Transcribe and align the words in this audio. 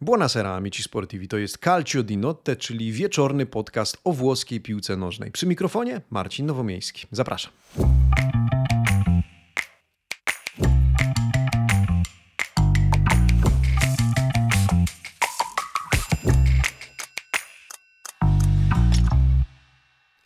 Buonasera 0.00 0.54
amici 0.54 0.82
sportivi, 0.82 1.28
to 1.28 1.38
jest 1.38 1.58
Calcio 1.58 2.02
di 2.02 2.16
Notte, 2.16 2.56
czyli 2.56 2.92
wieczorny 2.92 3.46
podcast 3.46 3.98
o 4.04 4.12
włoskiej 4.12 4.60
piłce 4.60 4.96
nożnej. 4.96 5.30
Przy 5.30 5.46
mikrofonie 5.46 6.00
Marcin 6.10 6.46
Nowomiejski. 6.46 7.06
Zapraszam. 7.12 7.52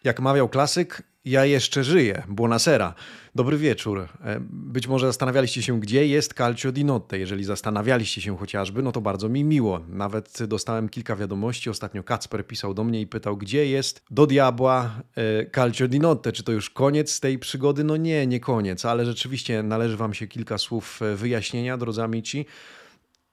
Jak 0.04 0.20
mawiał 0.20 0.48
klasyk, 0.48 1.02
ja 1.24 1.44
jeszcze 1.44 1.84
żyję. 1.84 2.22
Buonasera. 2.28 2.94
Dobry 3.34 3.56
wieczór. 3.56 4.08
E, 4.24 4.38
być 4.50 4.86
może 4.86 5.06
zastanawialiście 5.06 5.62
się, 5.62 5.80
gdzie 5.80 6.06
jest 6.06 6.34
Calcio 6.34 6.72
di 6.72 6.84
Notte. 6.84 7.18
Jeżeli 7.18 7.44
zastanawialiście 7.44 8.20
się 8.20 8.38
chociażby, 8.38 8.82
no 8.82 8.92
to 8.92 9.00
bardzo 9.00 9.28
mi 9.28 9.44
miło. 9.44 9.80
Nawet 9.88 10.38
dostałem 10.46 10.88
kilka 10.88 11.16
wiadomości. 11.16 11.70
Ostatnio 11.70 12.02
Kacper 12.02 12.46
pisał 12.46 12.74
do 12.74 12.84
mnie 12.84 13.00
i 13.00 13.06
pytał, 13.06 13.36
gdzie 13.36 13.66
jest 13.66 14.04
do 14.10 14.26
diabła 14.26 15.02
e, 15.16 15.46
Calcio 15.46 15.88
di 15.88 16.00
Notte. 16.00 16.32
Czy 16.32 16.42
to 16.42 16.52
już 16.52 16.70
koniec 16.70 17.20
tej 17.20 17.38
przygody? 17.38 17.84
No 17.84 17.96
nie, 17.96 18.26
nie 18.26 18.40
koniec, 18.40 18.84
ale 18.84 19.06
rzeczywiście 19.06 19.62
należy 19.62 19.96
wam 19.96 20.14
się 20.14 20.26
kilka 20.26 20.58
słów 20.58 21.02
e, 21.02 21.16
wyjaśnienia, 21.16 21.76
drodzy 21.76 22.02
amici 22.02 22.46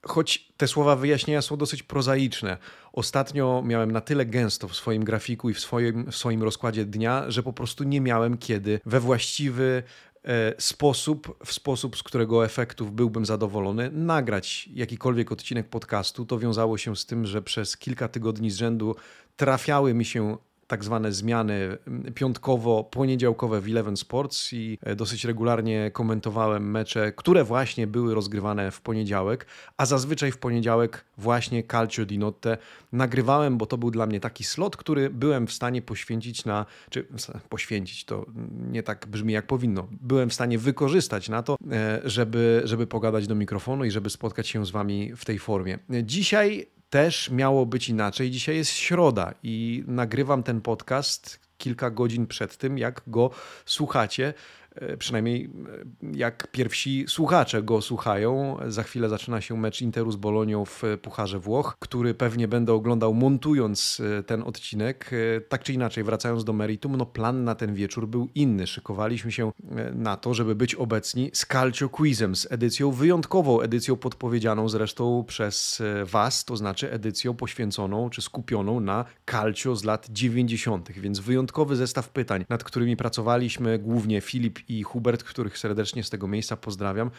choć 0.02 0.54
te 0.58 0.68
słowa 0.68 0.96
wyjaśnienia 0.96 1.42
są 1.42 1.58
dosyć 1.58 1.84
prozaiczne. 1.84 2.58
Ostatnio 2.94 3.64
miałem 3.66 3.92
na 3.92 4.02
tyle 4.02 4.26
gęsto 4.26 4.68
w 4.68 4.76
swoim 4.76 5.04
grafiku 5.04 5.50
i 5.50 5.54
w 5.54 5.60
swoim, 5.60 6.12
w 6.12 6.16
swoim 6.16 6.44
rozkładzie 6.44 6.86
dnia, 6.86 7.26
że 7.28 7.44
po 7.44 7.54
prostu 7.54 7.84
nie 7.84 8.02
miałem 8.02 8.38
kiedy 8.38 8.80
we 8.86 9.00
właściwy 9.00 9.84
e, 10.24 10.54
sposób, 10.58 11.38
w 11.46 11.54
sposób, 11.54 11.98
z 11.98 12.04
którego 12.04 12.46
efektów 12.46 12.94
byłbym 12.94 13.26
zadowolony, 13.26 13.92
nagrać 13.92 14.70
jakikolwiek 14.74 15.32
odcinek 15.32 15.70
podcastu. 15.70 16.26
To 16.26 16.40
wiązało 16.40 16.78
się 16.78 16.96
z 16.96 17.06
tym, 17.06 17.26
że 17.26 17.42
przez 17.42 17.78
kilka 17.78 18.08
tygodni 18.08 18.52
z 18.52 18.56
rzędu 18.56 18.96
trafiały 19.36 19.94
mi 19.94 20.06
się 20.06 20.38
tak 20.70 20.84
zwane 20.84 21.12
zmiany 21.12 21.78
piątkowo-poniedziałkowe 22.16 23.62
w 23.62 23.68
Eleven 23.68 23.98
Sports 23.98 24.54
i 24.54 24.78
e, 24.84 24.96
dosyć 24.96 25.26
regularnie 25.26 25.92
komentowałem 25.94 26.72
mecze, 26.72 27.12
które 27.12 27.44
właśnie 27.44 27.88
były 27.88 28.16
rozgrywane 28.16 28.72
w 28.72 28.82
poniedziałek, 28.82 29.46
a 29.78 29.86
zazwyczaj 29.86 30.32
w 30.32 30.38
poniedziałek 30.38 31.06
właśnie 31.18 31.64
Calcio 31.64 32.06
di 32.06 32.18
Notte 32.18 32.58
nagrywałem, 32.92 33.58
bo 33.58 33.66
to 33.66 33.78
był 33.78 33.92
dla 33.92 34.06
mnie 34.06 34.20
taki 34.20 34.44
slot, 34.44 34.78
który 34.78 35.10
byłem 35.10 35.48
w 35.48 35.54
stanie 35.54 35.82
poświęcić 35.82 36.46
na, 36.46 36.66
czy 36.90 37.08
poświęcić 37.50 38.06
to 38.06 38.26
nie 38.72 38.84
tak 38.84 39.08
brzmi 39.08 39.34
jak 39.34 39.48
powinno, 39.48 39.88
byłem 40.02 40.30
w 40.30 40.34
stanie 40.34 40.58
wykorzystać 40.58 41.30
na 41.30 41.44
to, 41.44 41.58
e, 41.72 42.02
żeby, 42.06 42.62
żeby 42.64 42.88
pogadać 42.88 43.28
do 43.28 43.36
mikrofonu 43.36 43.86
i 43.86 43.92
żeby 43.92 44.10
spotkać 44.10 44.48
się 44.48 44.66
z 44.66 44.72
wami 44.72 45.16
w 45.16 45.26
tej 45.26 45.40
formie. 45.40 45.80
Dzisiaj 46.04 46.79
też 46.90 47.30
miało 47.30 47.66
być 47.66 47.90
inaczej. 47.90 48.32
Dzisiaj 48.32 48.56
jest 48.56 48.72
środa 48.72 49.34
i 49.44 49.84
nagrywam 49.88 50.44
ten 50.44 50.62
podcast 50.62 51.40
kilka 51.58 51.92
godzin 51.92 52.28
przed 52.28 52.58
tym, 52.58 52.78
jak 52.78 53.02
go 53.08 53.30
słuchacie. 53.66 54.34
E, 54.80 54.98
przynajmniej 54.98 55.46
e, 55.46 56.18
jak 56.18 56.48
pierwsi 56.52 57.06
słuchacze 57.08 57.64
go 57.64 57.82
słuchają. 57.82 58.58
Za 58.68 58.84
chwilę 58.84 59.10
zaczyna 59.10 59.42
się 59.42 59.58
mecz 59.58 59.82
Interu 59.82 60.12
z 60.12 60.16
Bolonią 60.16 60.66
w 60.66 60.84
Pucharze 61.02 61.40
Włoch, 61.40 61.78
który 61.80 62.14
pewnie 62.14 62.48
będę 62.48 62.74
oglądał 62.74 63.14
montując 63.14 64.02
e, 64.20 64.24
ten 64.24 64.44
odcinek. 64.44 65.12
Tak 65.50 65.64
czy 65.64 65.74
inaczej, 65.74 66.04
wracając 66.04 66.44
do 66.44 66.54
meritum, 66.54 66.96
no 66.96 67.06
plan 67.06 67.44
na 67.44 67.56
ten 67.56 67.74
wieczór 67.74 68.08
był 68.08 68.30
inny. 68.36 68.68
Szykowaliśmy 68.68 69.32
się 69.32 69.52
na 69.94 70.18
to, 70.18 70.34
żeby 70.34 70.56
być 70.56 70.76
obecni 70.76 71.32
z 71.34 71.46
Calcio 71.46 71.90
Quizem, 71.90 72.36
z 72.36 72.52
edycją 72.52 72.92
wyjątkową, 72.92 73.62
edycją 73.62 73.96
podpowiedzianą 73.96 74.70
zresztą 74.70 75.24
przez 75.28 75.82
Was, 76.06 76.46
to 76.46 76.58
znaczy 76.58 76.92
edycją 76.92 77.34
poświęconą 77.34 78.10
czy 78.10 78.22
skupioną 78.22 78.80
na 78.80 79.06
Calcio 79.32 79.76
z 79.76 79.84
lat 79.84 80.08
90., 80.10 80.92
więc 80.92 81.20
wyjątkowy 81.20 81.76
zestaw 81.76 82.10
pytań, 82.10 82.46
nad 82.50 82.64
którymi 82.64 82.98
pracowaliśmy 82.98 83.80
głównie 83.80 84.22
Filip 84.22 84.60
i 84.70 84.84
Hubert, 84.84 85.24
których 85.24 85.58
serdecznie 85.58 86.04
z 86.04 86.10
tego 86.10 86.28
miejsca 86.28 86.58
pozdrawiam, 86.58 87.12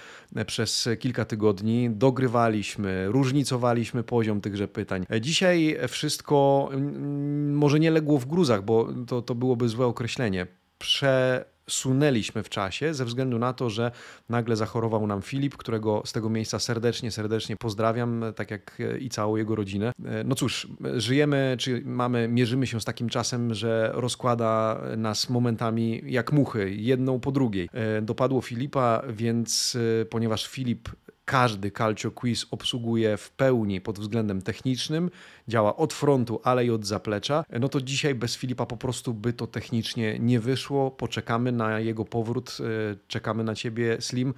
przez 0.46 0.88
kilka 0.98 1.24
tygodni 1.24 1.90
dogrywaliśmy, 1.90 3.08
różnicowaliśmy 3.08 4.02
poziom 4.02 4.40
tychże 4.40 4.68
pytań. 4.68 5.06
Dzisiaj 5.20 5.78
wszystko 5.88 6.68
mm, 6.72 7.54
może 7.54 7.80
nie 7.80 7.90
legło 7.90 8.18
w 8.18 8.26
gruzach, 8.26 8.64
bo 8.64 8.88
to, 9.06 9.22
to 9.22 9.34
byłoby 9.34 9.68
złe 9.68 9.86
określenie. 9.86 10.46
Prze 10.78 11.44
sunęliśmy 11.70 12.42
w 12.42 12.48
czasie 12.48 12.94
ze 12.94 13.04
względu 13.04 13.38
na 13.38 13.52
to, 13.52 13.70
że 13.70 13.90
nagle 14.28 14.56
zachorował 14.56 15.06
nam 15.06 15.22
Filip, 15.22 15.56
którego 15.56 16.02
z 16.04 16.12
tego 16.12 16.30
miejsca 16.30 16.58
serdecznie, 16.58 17.10
serdecznie 17.10 17.56
pozdrawiam, 17.56 18.24
tak 18.36 18.50
jak 18.50 18.78
i 19.00 19.08
całą 19.08 19.36
jego 19.36 19.54
rodzinę. 19.54 19.92
No 20.24 20.34
cóż, 20.34 20.68
żyjemy, 20.96 21.56
czy 21.58 21.82
mamy, 21.84 22.28
mierzymy 22.28 22.66
się 22.66 22.80
z 22.80 22.84
takim 22.84 23.08
czasem, 23.08 23.54
że 23.54 23.90
rozkłada 23.94 24.80
nas 24.96 25.30
momentami 25.30 26.02
jak 26.06 26.32
muchy, 26.32 26.74
jedną 26.74 27.20
po 27.20 27.32
drugiej. 27.32 27.68
Dopadło 28.02 28.40
Filipa, 28.40 29.02
więc 29.08 29.76
ponieważ 30.10 30.46
Filip 30.48 30.88
każdy 31.24 31.70
Calcio 31.70 32.10
Quiz 32.10 32.46
obsługuje 32.50 33.16
w 33.16 33.30
pełni 33.30 33.80
pod 33.80 33.98
względem 33.98 34.42
technicznym, 34.42 35.10
działa 35.48 35.76
od 35.76 35.92
frontu, 35.92 36.40
ale 36.44 36.66
i 36.66 36.70
od 36.70 36.86
zaplecza, 36.86 37.44
no 37.60 37.68
to 37.68 37.80
dzisiaj 37.80 38.14
bez 38.14 38.36
Filipa 38.36 38.66
po 38.66 38.76
prostu 38.76 39.14
by 39.14 39.32
to 39.32 39.46
technicznie 39.46 40.18
nie 40.18 40.40
wyszło. 40.40 40.90
Poczekamy 40.90 41.52
na 41.52 41.80
jego 41.80 42.04
powrót, 42.04 42.58
e, 42.60 42.96
czekamy 43.08 43.44
na 43.44 43.54
ciebie, 43.54 43.96
Slim, 44.00 44.34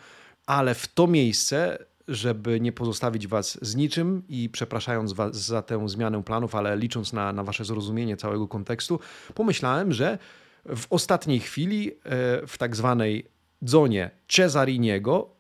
ale 0.47 0.75
w 0.75 0.95
to 0.95 1.07
miejsce 1.07 1.79
żeby 2.09 2.61
nie 2.61 2.73
pozostawić 2.73 3.27
Was 3.27 3.59
z 3.63 3.77
niczym 3.77 4.23
i 4.29 4.51
przepraszając 4.51 5.13
Was 5.13 5.37
za 5.37 5.63
tę 5.63 5.89
zmianę 5.89 6.23
planów, 6.23 6.55
ale 6.55 6.77
licząc 6.77 7.13
na, 7.13 7.33
na 7.33 7.45
Wasze 7.45 7.65
zrozumienie 7.65 8.17
całego 8.17 8.49
kontekstu, 8.49 9.01
pomyślałem, 9.35 9.93
że 9.93 10.19
w 10.77 10.87
ostatniej 10.91 11.41
chwili 11.41 11.91
e, 11.91 11.97
w 12.47 12.59
tak 12.59 12.77
zwanej 12.77 13.27
zonie 13.63 14.11
Cesariniego 14.29 15.31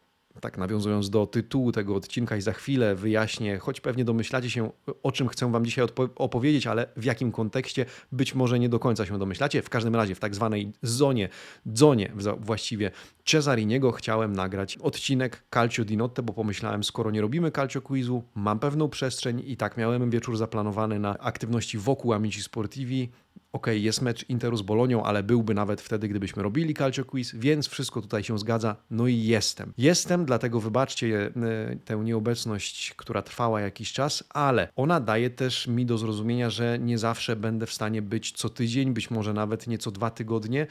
tak 0.40 0.58
nawiązując 0.58 1.10
do 1.10 1.26
tytułu 1.26 1.72
tego 1.72 1.94
odcinka 1.94 2.36
i 2.36 2.40
za 2.40 2.52
chwilę 2.52 2.94
wyjaśnię, 2.94 3.58
choć 3.58 3.80
pewnie 3.80 4.04
domyślacie 4.04 4.50
się, 4.50 4.70
o 5.02 5.12
czym 5.12 5.28
chcę 5.28 5.52
Wam 5.52 5.64
dzisiaj 5.64 5.86
opowiedzieć, 6.16 6.66
ale 6.66 6.86
w 6.96 7.04
jakim 7.04 7.32
kontekście 7.32 7.86
być 8.12 8.34
może 8.34 8.58
nie 8.58 8.68
do 8.68 8.78
końca 8.78 9.06
się 9.06 9.18
domyślacie. 9.18 9.62
W 9.62 9.70
każdym 9.70 9.96
razie 9.96 10.14
w 10.14 10.20
tak 10.20 10.34
zwanej 10.34 10.72
zonie, 10.82 11.28
zonie 11.74 12.12
właściwie 12.38 12.90
Cesariniego 13.24 13.92
chciałem 13.92 14.32
nagrać 14.32 14.78
odcinek 14.78 15.44
Calcio 15.54 15.84
di 15.84 15.96
Notte, 15.96 16.22
bo 16.22 16.32
pomyślałem, 16.32 16.84
skoro 16.84 17.10
nie 17.10 17.20
robimy 17.20 17.50
Calcio 17.50 17.82
Quizu, 17.82 18.22
mam 18.34 18.58
pewną 18.58 18.88
przestrzeń 18.88 19.42
i 19.46 19.56
tak 19.56 19.76
miałem 19.76 20.10
wieczór 20.10 20.36
zaplanowany 20.36 20.98
na 20.98 21.18
aktywności 21.18 21.78
wokół 21.78 22.12
Amici 22.12 22.42
Sportivi, 22.42 23.08
ok, 23.52 23.66
jest 23.66 24.02
mecz 24.02 24.28
Interu 24.28 24.56
z 24.56 24.62
Bolonią, 24.62 25.02
ale 25.02 25.22
byłby 25.22 25.54
nawet 25.54 25.80
wtedy, 25.80 26.08
gdybyśmy 26.08 26.42
robili 26.42 26.74
Calcio 26.74 27.04
Quiz, 27.04 27.34
więc 27.34 27.68
wszystko 27.68 28.02
tutaj 28.02 28.24
się 28.24 28.38
zgadza. 28.38 28.76
No 28.90 29.06
i 29.06 29.18
jestem. 29.18 29.72
Jestem, 29.78 30.24
dlatego 30.24 30.60
wybaczcie 30.60 31.30
e, 31.36 31.76
tę 31.76 31.96
nieobecność, 31.96 32.94
która 32.96 33.22
trwała 33.22 33.60
jakiś 33.60 33.92
czas, 33.92 34.24
ale 34.30 34.68
ona 34.76 35.00
daje 35.00 35.30
też 35.30 35.66
mi 35.66 35.86
do 35.86 35.98
zrozumienia, 35.98 36.50
że 36.50 36.78
nie 36.78 36.98
zawsze 36.98 37.36
będę 37.36 37.66
w 37.66 37.72
stanie 37.72 38.02
być 38.02 38.32
co 38.32 38.48
tydzień, 38.48 38.94
być 38.94 39.10
może 39.10 39.32
nawet 39.32 39.66
nie 39.66 39.78
co 39.78 39.90
dwa 39.90 40.10
tygodnie, 40.10 40.66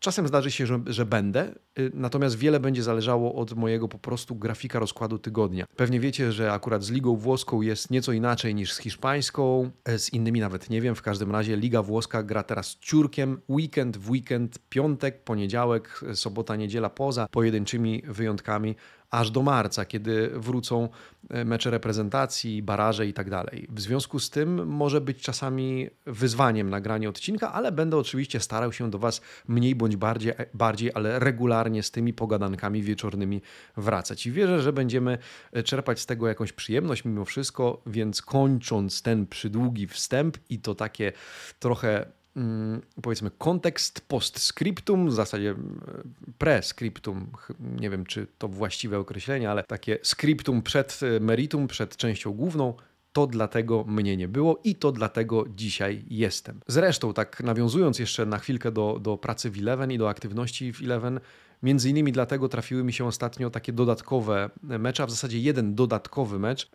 Czasem 0.00 0.28
zdarzy 0.28 0.50
się, 0.50 0.66
że, 0.66 0.80
że, 0.86 1.06
będę, 1.06 1.54
y, 1.78 1.90
natomiast 1.94 2.36
wiele 2.36 2.60
będzie 2.60 2.82
zależało 2.82 3.34
od 3.34 3.52
mojego 3.52 3.88
po 3.88 3.98
prostu 3.98 4.36
grafika 4.36 4.78
rozkładu 4.78 5.18
tygodnia. 5.18 5.66
Pewnie 5.76 6.00
wiecie, 6.00 6.32
że 6.32 6.52
akurat 6.52 6.82
z 6.84 6.90
ligą 6.90 7.16
włoską 7.16 7.60
jest 7.60 7.90
nieco 7.90 8.12
inaczej 8.12 8.54
niż 8.54 8.72
z 8.72 8.78
hiszpańską, 8.78 9.70
e, 9.84 9.98
z 9.98 10.12
innymi 10.12 10.40
nawet 10.40 10.70
nie 10.70 10.80
wiem. 10.80 10.94
W 10.94 11.02
każdym 11.02 11.30
razie 11.30 11.56
liga 11.56 11.82
włoska 11.82 12.22
gra 12.22 12.42
teraz 12.42 12.76
ciurkiem, 12.80 13.40
weekend 13.48 13.96
w 13.96 14.10
weekend, 14.10 14.58
piątek, 14.68 15.24
poniedziałek, 15.24 16.00
sobota, 16.14 16.56
niedziela 16.56 16.90
poza 16.90 17.26
pojedynczymi 17.30 18.02
wyjątkami 18.08 18.76
aż 19.10 19.30
do 19.30 19.42
marca, 19.42 19.84
kiedy 19.84 20.30
wrócą 20.34 20.88
e, 21.30 21.44
mecze 21.44 21.70
reprezentacji, 21.70 22.62
baraże 22.62 23.06
i 23.06 23.12
tak 23.12 23.30
dalej. 23.30 23.66
W 23.70 23.80
związku 23.80 24.20
z 24.20 24.30
tym 24.30 24.66
może 24.66 25.00
być 25.00 25.22
czasami 25.22 25.90
wyzwaniem 26.06 26.70
nagranie 26.70 27.08
odcinka, 27.08 27.52
ale 27.52 27.72
będę 27.72 27.96
oczywiście 27.96 28.40
starał 28.40 28.72
się 28.72 28.90
do 28.90 28.98
Was 28.98 29.20
mniej 29.48 29.74
bądź 29.74 29.96
bardziej, 29.96 30.32
bardziej 30.54 30.90
ale 30.94 31.18
regularnie 31.18 31.82
z 31.82 31.90
tymi 31.90 32.12
pogadankami 32.12 32.82
wieczornymi 32.82 33.40
wracać. 33.76 34.26
I 34.26 34.32
wierzę, 34.32 34.62
że 34.62 34.72
będziemy 34.72 35.18
e, 35.52 35.62
czerpać 35.62 36.00
z 36.00 36.06
tego 36.06 36.28
jakąś 36.28 36.52
przyjemność 36.52 37.04
mimo 37.04 37.24
wszystko, 37.24 37.82
więc 37.86 38.22
kończąc 38.22 39.02
ten 39.02 39.26
przydługi 39.26 39.86
wstęp 39.86 40.38
i 40.48 40.58
to 40.58 40.74
takie 40.74 41.12
trochę 41.58 42.06
powiedzmy 43.02 43.30
kontekst 43.38 44.00
postscriptum, 44.00 45.08
w 45.08 45.12
zasadzie 45.12 45.50
mm, 45.50 45.80
prescriptum, 46.38 47.26
nie 47.60 47.90
wiem 47.90 48.06
czy 48.06 48.26
to 48.38 48.48
właściwe 48.48 48.98
określenie, 48.98 49.50
ale 49.50 49.64
takie 49.64 49.98
scriptum 50.02 50.62
przed 50.62 51.00
e, 51.02 51.20
meritum, 51.20 51.68
przed 51.68 51.96
częścią 51.96 52.32
główną, 52.32 52.74
to 53.12 53.26
dlatego 53.26 53.84
mnie 53.84 54.16
nie 54.16 54.28
było 54.28 54.60
i 54.64 54.74
to 54.74 54.92
dlatego 54.92 55.44
dzisiaj 55.56 56.04
jestem. 56.10 56.60
Zresztą, 56.66 57.12
tak 57.12 57.42
nawiązując 57.42 57.98
jeszcze 57.98 58.26
na 58.26 58.38
chwilkę 58.38 58.72
do, 58.72 58.98
do 59.02 59.18
pracy 59.18 59.50
w 59.50 59.58
Eleven 59.58 59.92
i 59.92 59.98
do 59.98 60.08
aktywności 60.08 60.72
w 60.72 60.82
Eleven, 60.82 61.20
Między 61.62 61.90
innymi 61.90 62.12
dlatego 62.12 62.48
trafiły 62.48 62.84
mi 62.84 62.92
się 62.92 63.06
ostatnio 63.06 63.50
takie 63.50 63.72
dodatkowe 63.72 64.50
mecze, 64.62 65.02
a 65.02 65.06
w 65.06 65.10
zasadzie 65.10 65.38
jeden 65.38 65.74
dodatkowy 65.74 66.38
mecz, 66.38 66.70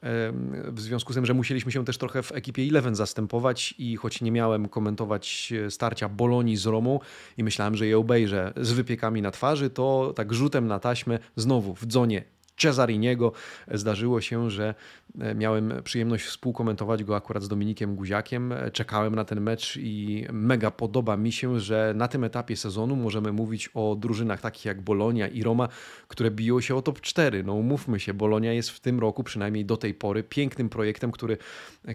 w 0.66 0.82
związku 0.82 1.14
z 1.14 1.16
tym, 1.16 1.26
że 1.26 1.34
musieliśmy 1.34 1.72
się 1.72 1.86
też 1.86 1.98
trochę 1.98 2.24
w 2.24 2.32
ekipie 2.32 2.64
Eleven 2.64 2.96
zastępować 2.96 3.76
i 3.78 3.96
choć 3.96 4.22
nie 4.22 4.32
miałem 4.32 4.70
komentować 4.70 5.54
starcia 5.70 6.10
Bolonii 6.10 6.58
z 6.58 6.66
Romą 6.66 7.00
i 7.38 7.44
myślałem, 7.44 7.76
że 7.76 7.88
je 7.88 7.98
obejrzę 7.98 8.54
z 8.58 8.72
wypiekami 8.72 9.22
na 9.22 9.32
twarzy, 9.32 9.70
to 9.70 10.14
tak 10.16 10.34
rzutem 10.34 10.68
na 10.68 10.80
taśmę 10.80 11.20
znowu 11.36 11.76
w 11.76 11.86
dzonie 11.86 12.35
Cesariniego. 12.58 13.32
Zdarzyło 13.72 14.22
się, 14.22 14.50
że 14.50 14.76
e, 15.20 15.36
miałem 15.36 15.74
przyjemność 15.84 16.26
współkomentować 16.26 17.04
go 17.04 17.16
akurat 17.16 17.44
z 17.44 17.48
Dominikiem 17.48 17.96
Guziakiem. 17.96 18.54
Czekałem 18.74 19.16
na 19.16 19.26
ten 19.26 19.42
mecz 19.42 19.78
i 19.78 20.26
mega 20.32 20.72
podoba 20.72 21.18
mi 21.18 21.32
się, 21.32 21.60
że 21.60 21.94
na 21.96 22.08
tym 22.08 22.24
etapie 22.24 22.58
sezonu 22.58 22.96
możemy 22.96 23.32
mówić 23.32 23.70
o 23.74 23.96
drużynach 23.96 24.42
takich 24.42 24.66
jak 24.66 24.82
Bolonia 24.82 25.28
i 25.28 25.44
Roma, 25.44 25.68
które 26.08 26.32
biją 26.32 26.62
się 26.62 26.76
o 26.76 26.82
top 26.82 27.02
4. 27.02 27.44
No 27.44 27.54
umówmy 27.54 28.00
się, 28.00 28.14
Bolonia 28.14 28.54
jest 28.54 28.70
w 28.70 28.80
tym 28.80 29.00
roku, 29.00 29.24
przynajmniej 29.24 29.66
do 29.66 29.78
tej 29.78 29.94
pory, 29.94 30.24
pięknym 30.24 30.70
projektem, 30.70 31.12
który 31.12 31.38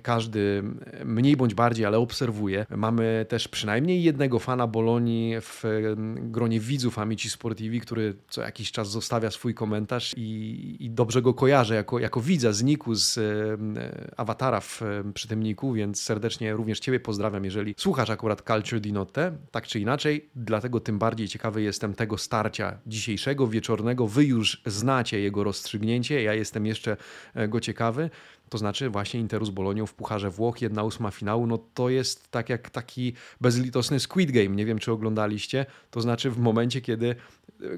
każdy 0.02 0.62
mniej 1.04 1.36
bądź 1.36 1.54
bardziej, 1.54 1.86
ale 1.86 1.98
obserwuje. 1.98 2.66
Mamy 2.70 3.26
też 3.28 3.48
przynajmniej 3.48 4.02
jednego 4.02 4.38
fana 4.38 4.66
Bolonii 4.66 5.34
w 5.40 5.62
gronie 6.16 6.60
widzów 6.60 6.98
Amici 6.98 7.30
Sportivi, 7.30 7.80
który 7.80 8.14
co 8.28 8.42
jakiś 8.42 8.72
czas 8.72 8.90
zostawia 8.90 9.30
swój 9.30 9.54
komentarz 9.54 10.14
i 10.16 10.49
i, 10.80 10.90
dobrze 10.90 11.22
go 11.22 11.34
kojarzę 11.34 11.74
jako, 11.74 11.98
jako 11.98 12.20
widza 12.20 12.52
z 12.52 12.62
Niku, 12.62 12.94
z 12.94 13.18
e, 13.18 14.14
awatara 14.16 14.60
w, 14.60 14.82
e, 14.82 15.12
przy 15.14 15.28
tym 15.28 15.42
Niku, 15.42 15.72
więc 15.72 16.02
serdecznie 16.02 16.52
również 16.52 16.80
Ciebie 16.80 17.00
pozdrawiam, 17.00 17.44
jeżeli 17.44 17.74
słuchasz 17.78 18.10
akurat 18.10 18.42
Culture 18.42 18.80
di 18.80 18.92
Notte, 18.92 19.36
tak 19.50 19.66
czy 19.66 19.80
inaczej, 19.80 20.30
dlatego 20.34 20.80
tym 20.80 20.98
bardziej 20.98 21.28
ciekawy 21.28 21.62
jestem 21.62 21.94
tego 21.94 22.18
starcia 22.18 22.78
dzisiejszego, 22.86 23.46
wieczornego. 23.46 24.06
Wy 24.06 24.24
już 24.24 24.62
znacie 24.66 25.20
jego 25.20 25.44
rozstrzygnięcie, 25.44 26.22
ja 26.22 26.34
jestem 26.34 26.66
jeszcze 26.66 26.96
e, 27.34 27.48
go 27.48 27.60
ciekawy 27.60 28.10
to 28.50 28.58
znaczy 28.58 28.90
właśnie 28.90 29.20
Interu 29.20 29.46
z 29.46 29.50
Bolonią 29.50 29.86
w 29.86 29.94
Pucharze 29.94 30.30
Włoch, 30.30 30.62
jedna 30.62 30.82
ósma 30.82 31.10
finału, 31.10 31.46
no 31.46 31.58
to 31.74 31.88
jest 31.88 32.30
tak 32.30 32.48
jak 32.48 32.70
taki 32.70 33.12
bezlitosny 33.40 34.00
Squid 34.00 34.30
Game, 34.30 34.48
nie 34.48 34.66
wiem 34.66 34.78
czy 34.78 34.92
oglądaliście, 34.92 35.66
to 35.90 36.00
znaczy 36.00 36.30
w 36.30 36.38
momencie, 36.38 36.80
kiedy 36.80 37.08
e, 37.08 37.14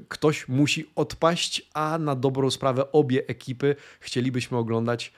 ktoś 0.07 0.47
musi 0.47 0.89
odpaść, 0.95 1.69
a 1.73 1.97
na 1.97 2.15
dobrą 2.15 2.51
sprawę 2.51 2.91
obie 2.91 3.27
ekipy 3.27 3.75
chcielibyśmy 3.99 4.57
oglądać 4.57 5.13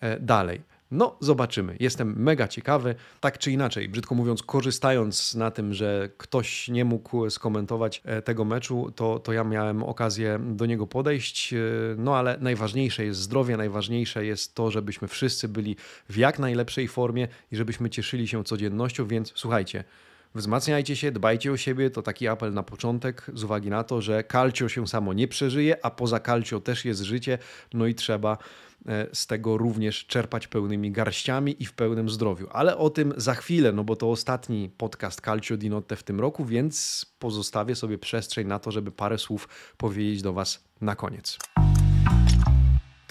e, 0.00 0.20
dalej. 0.20 0.60
No, 0.90 1.16
zobaczymy. 1.20 1.76
Jestem 1.80 2.22
mega 2.22 2.48
ciekawy. 2.48 2.94
Tak 3.20 3.38
czy 3.38 3.52
inaczej, 3.52 3.88
brzydko 3.88 4.14
mówiąc, 4.14 4.42
korzystając 4.42 5.34
na 5.34 5.50
tym, 5.50 5.74
że 5.74 6.08
ktoś 6.16 6.68
nie 6.68 6.84
mógł 6.84 7.30
skomentować 7.30 8.02
e, 8.04 8.22
tego 8.22 8.44
meczu, 8.44 8.92
to, 8.96 9.18
to 9.18 9.32
ja 9.32 9.44
miałem 9.44 9.82
okazję 9.82 10.38
do 10.42 10.66
niego 10.66 10.86
podejść. 10.86 11.52
E, 11.52 11.58
no, 11.96 12.16
ale 12.16 12.38
najważniejsze 12.40 13.04
jest 13.04 13.20
zdrowie, 13.20 13.56
najważniejsze 13.56 14.24
jest 14.24 14.54
to, 14.54 14.70
żebyśmy 14.70 15.08
wszyscy 15.08 15.48
byli 15.48 15.76
w 16.08 16.16
jak 16.16 16.38
najlepszej 16.38 16.88
formie 16.88 17.28
i 17.52 17.56
żebyśmy 17.56 17.90
cieszyli 17.90 18.28
się 18.28 18.44
codziennością, 18.44 19.06
więc 19.06 19.32
słuchajcie. 19.34 19.84
Wzmacniajcie 20.34 20.96
się, 20.96 21.12
dbajcie 21.12 21.52
o 21.52 21.56
siebie, 21.56 21.90
to 21.90 22.02
taki 22.02 22.28
apel 22.28 22.54
na 22.54 22.62
początek, 22.62 23.26
z 23.34 23.44
uwagi 23.44 23.70
na 23.70 23.84
to, 23.84 24.02
że 24.02 24.24
kalcio 24.24 24.68
się 24.68 24.88
samo 24.88 25.12
nie 25.12 25.28
przeżyje, 25.28 25.84
a 25.84 25.90
poza 25.90 26.20
kalcio 26.20 26.60
też 26.60 26.84
jest 26.84 27.02
życie, 27.02 27.38
no 27.74 27.86
i 27.86 27.94
trzeba 27.94 28.38
z 29.12 29.26
tego 29.26 29.58
również 29.58 30.06
czerpać 30.06 30.48
pełnymi 30.48 30.92
garściami 30.92 31.56
i 31.62 31.66
w 31.66 31.72
pełnym 31.72 32.08
zdrowiu. 32.08 32.46
Ale 32.52 32.76
o 32.76 32.90
tym 32.90 33.14
za 33.16 33.34
chwilę, 33.34 33.72
no 33.72 33.84
bo 33.84 33.96
to 33.96 34.10
ostatni 34.10 34.70
podcast 34.76 35.20
Calcio 35.20 35.56
di 35.56 35.70
Notte 35.70 35.96
w 35.96 36.02
tym 36.02 36.20
roku, 36.20 36.44
więc 36.44 37.06
pozostawię 37.18 37.76
sobie 37.76 37.98
przestrzeń 37.98 38.46
na 38.46 38.58
to, 38.58 38.70
żeby 38.70 38.92
parę 38.92 39.18
słów 39.18 39.48
powiedzieć 39.76 40.22
do 40.22 40.32
Was 40.32 40.64
na 40.80 40.96
koniec. 40.96 41.38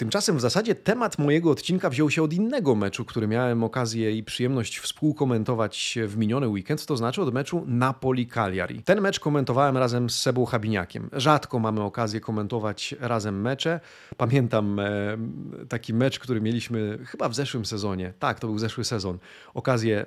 Tymczasem 0.00 0.36
w 0.36 0.40
zasadzie 0.40 0.74
temat 0.74 1.18
mojego 1.18 1.50
odcinka 1.50 1.90
wziął 1.90 2.10
się 2.10 2.22
od 2.22 2.32
innego 2.32 2.74
meczu, 2.74 3.04
który 3.04 3.28
miałem 3.28 3.64
okazję 3.64 4.12
i 4.12 4.24
przyjemność 4.24 4.78
współkomentować 4.78 5.98
w 6.06 6.16
miniony 6.16 6.48
weekend, 6.48 6.86
to 6.86 6.96
znaczy 6.96 7.22
od 7.22 7.34
meczu 7.34 7.64
Napoli-Cagliari. 7.66 8.82
Ten 8.82 9.00
mecz 9.00 9.20
komentowałem 9.20 9.76
razem 9.76 10.10
z 10.10 10.18
Sebą 10.18 10.44
Habiniakiem. 10.44 11.10
Rzadko 11.12 11.58
mamy 11.58 11.82
okazję 11.82 12.20
komentować 12.20 12.94
razem 13.00 13.40
mecze. 13.40 13.80
Pamiętam 14.16 14.78
e, 14.78 15.16
taki 15.68 15.94
mecz, 15.94 16.18
który 16.18 16.40
mieliśmy 16.40 16.98
chyba 17.06 17.28
w 17.28 17.34
zeszłym 17.34 17.64
sezonie. 17.64 18.12
Tak, 18.18 18.40
to 18.40 18.46
był 18.46 18.58
zeszły 18.58 18.84
sezon. 18.84 19.18
Okazję 19.54 20.06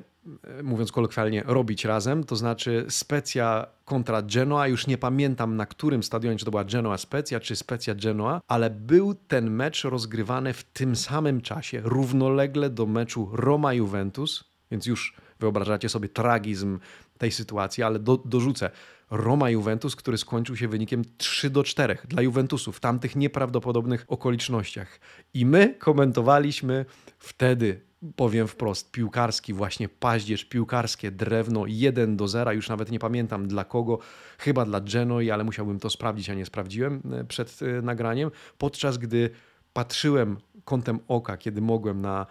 mówiąc 0.64 0.92
kolokwialnie, 0.92 1.44
robić 1.46 1.86
razem, 1.86 2.24
to 2.24 2.36
znaczy 2.36 2.86
Specja 2.90 3.66
kontra 3.86 4.22
Genoa, 4.22 4.68
już 4.68 4.88
nie 4.88 4.98
pamiętam 4.98 5.56
na 5.56 5.66
którym 5.66 6.04
stadionie, 6.04 6.38
czy 6.38 6.46
to 6.46 6.52
była 6.52 6.64
Genoa 6.64 6.98
Specja, 6.98 7.40
czy 7.40 7.56
Specja 7.56 7.96
Genoa, 7.96 8.42
ale 8.48 8.70
był 8.70 9.14
ten 9.14 9.50
mecz 9.50 9.84
rozgrywany 9.84 10.54
w 10.54 10.64
tym 10.64 10.96
samym 10.96 11.42
czasie, 11.42 11.82
równolegle 11.84 12.70
do 12.70 12.86
meczu 12.86 13.30
Roma-Juventus, 13.34 14.44
więc 14.72 14.86
już 14.86 15.16
wyobrażacie 15.40 15.90
sobie 15.90 16.10
tragizm 16.10 16.80
tej 17.18 17.32
sytuacji, 17.32 17.84
ale 17.84 18.00
do, 18.00 18.18
dorzucę. 18.18 18.72
Roma-Juventus, 19.12 19.96
który 19.96 20.18
skończył 20.18 20.56
się 20.56 20.68
wynikiem 20.68 21.02
3 21.18 21.50
do 21.50 21.64
4 21.64 21.98
dla 22.08 22.22
Juventusu 22.22 22.72
w 22.72 22.80
tamtych 22.80 23.16
nieprawdopodobnych 23.16 24.06
okolicznościach. 24.08 25.00
I 25.34 25.46
my 25.46 25.76
komentowaliśmy 25.80 26.86
wtedy 27.20 27.82
powiem 28.16 28.48
wprost, 28.48 28.92
piłkarski, 28.92 29.54
właśnie 29.54 29.90
paździerz, 29.90 30.46
piłkarskie 30.46 31.12
drewno 31.12 31.64
1 31.68 32.18
do 32.18 32.28
0, 32.28 32.52
już 32.52 32.70
nawet 32.70 32.92
nie 32.92 33.00
pamiętam 33.00 33.48
dla 33.48 33.66
kogo, 33.66 34.00
chyba 34.38 34.66
dla 34.66 34.82
Genoi, 34.82 35.32
ale 35.32 35.44
musiałbym 35.44 35.80
to 35.80 35.90
sprawdzić, 35.90 36.30
a 36.30 36.34
nie 36.34 36.46
sprawdziłem 36.46 37.02
e, 37.12 37.24
przed 37.24 37.60
e, 37.62 37.82
nagraniem, 37.82 38.32
podczas 38.58 38.98
gdy 38.98 39.30
patrzyłem 39.74 40.38
kątem 40.66 41.00
oka, 41.08 41.38
kiedy 41.38 41.62
mogłem 41.62 42.02
na 42.02 42.26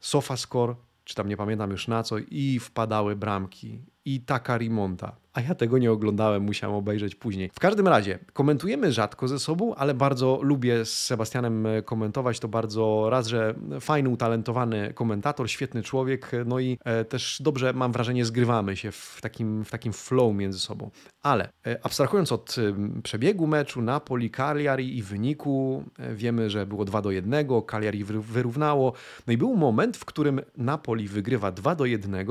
SofaScore, 0.00 0.74
czy 1.04 1.14
tam 1.14 1.28
nie 1.28 1.36
pamiętam 1.36 1.70
już 1.70 1.88
na 1.88 2.02
co, 2.02 2.18
i 2.18 2.58
wpadały 2.58 3.16
bramki, 3.16 3.80
i 4.04 4.20
taka 4.20 4.58
remonta 4.58 5.16
a 5.32 5.40
ja 5.40 5.54
tego 5.54 5.78
nie 5.78 5.92
oglądałem, 5.92 6.42
musiałem 6.42 6.76
obejrzeć 6.76 7.14
później. 7.14 7.50
W 7.54 7.60
każdym 7.60 7.88
razie, 7.88 8.18
komentujemy 8.32 8.92
rzadko 8.92 9.28
ze 9.28 9.38
sobą, 9.38 9.74
ale 9.74 9.94
bardzo 9.94 10.38
lubię 10.42 10.84
z 10.84 10.98
Sebastianem 10.98 11.66
e, 11.66 11.82
komentować. 11.82 12.40
To 12.40 12.48
bardzo 12.48 13.10
raz, 13.10 13.26
że 13.26 13.54
fajny, 13.80 14.08
utalentowany 14.08 14.92
komentator, 14.94 15.50
świetny 15.50 15.82
człowiek, 15.82 16.30
no 16.46 16.60
i 16.60 16.78
e, 16.84 17.04
też 17.04 17.42
dobrze, 17.42 17.72
mam 17.72 17.92
wrażenie, 17.92 18.24
zgrywamy 18.24 18.76
się 18.76 18.92
w 18.92 19.18
takim, 19.22 19.64
w 19.64 19.70
takim 19.70 19.92
flow 19.92 20.34
między 20.34 20.60
sobą. 20.60 20.90
Ale 21.22 21.48
e, 21.66 21.78
abstrahując 21.82 22.32
od 22.32 22.56
przebiegu 23.02 23.46
meczu 23.46 23.82
Napoli, 23.82 24.30
Cagliari 24.30 24.98
i 24.98 25.02
wyniku, 25.02 25.84
wiemy, 26.14 26.50
że 26.50 26.66
było 26.66 26.84
2 26.84 27.02
do 27.02 27.10
1, 27.10 27.46
Cagliari 27.66 28.04
wyrównało. 28.04 28.92
No 29.26 29.32
i 29.32 29.36
był 29.36 29.56
moment, 29.56 29.96
w 29.96 30.04
którym 30.04 30.40
Napoli 30.56 31.08
wygrywa 31.08 31.52
2 31.52 31.74
do 31.74 31.84
1 31.84 32.26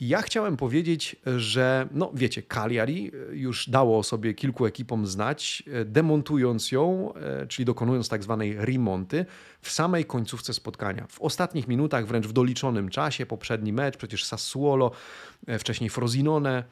ja 0.00 0.22
chciałem 0.22 0.56
powiedzieć, 0.56 1.16
że 1.36 1.88
no 1.92 2.10
wiecie, 2.14 2.42
Cagliari 2.42 3.10
e, 3.30 3.36
już 3.36 3.70
dało 3.70 4.02
sobie 4.02 4.34
kilku 4.34 4.66
ekipom 4.66 5.06
znać, 5.06 5.62
e, 5.72 5.84
demontując 5.84 6.72
ją, 6.72 7.14
e, 7.14 7.46
czyli 7.46 7.66
dokonując 7.66 8.08
tak 8.08 8.22
zwanej 8.22 8.56
remonty 8.56 9.26
w 9.60 9.70
samej 9.70 10.04
końcówce 10.04 10.54
spotkania. 10.54 11.06
W 11.08 11.20
ostatnich 11.20 11.68
minutach, 11.68 12.06
wręcz 12.06 12.26
w 12.26 12.32
doliczonym 12.32 12.88
czasie, 12.88 13.26
poprzedni 13.26 13.72
mecz, 13.72 13.96
przecież 13.96 14.24
Sassuolo, 14.24 14.90
wcześniej 15.58 15.90
Frosinone, 15.90 16.64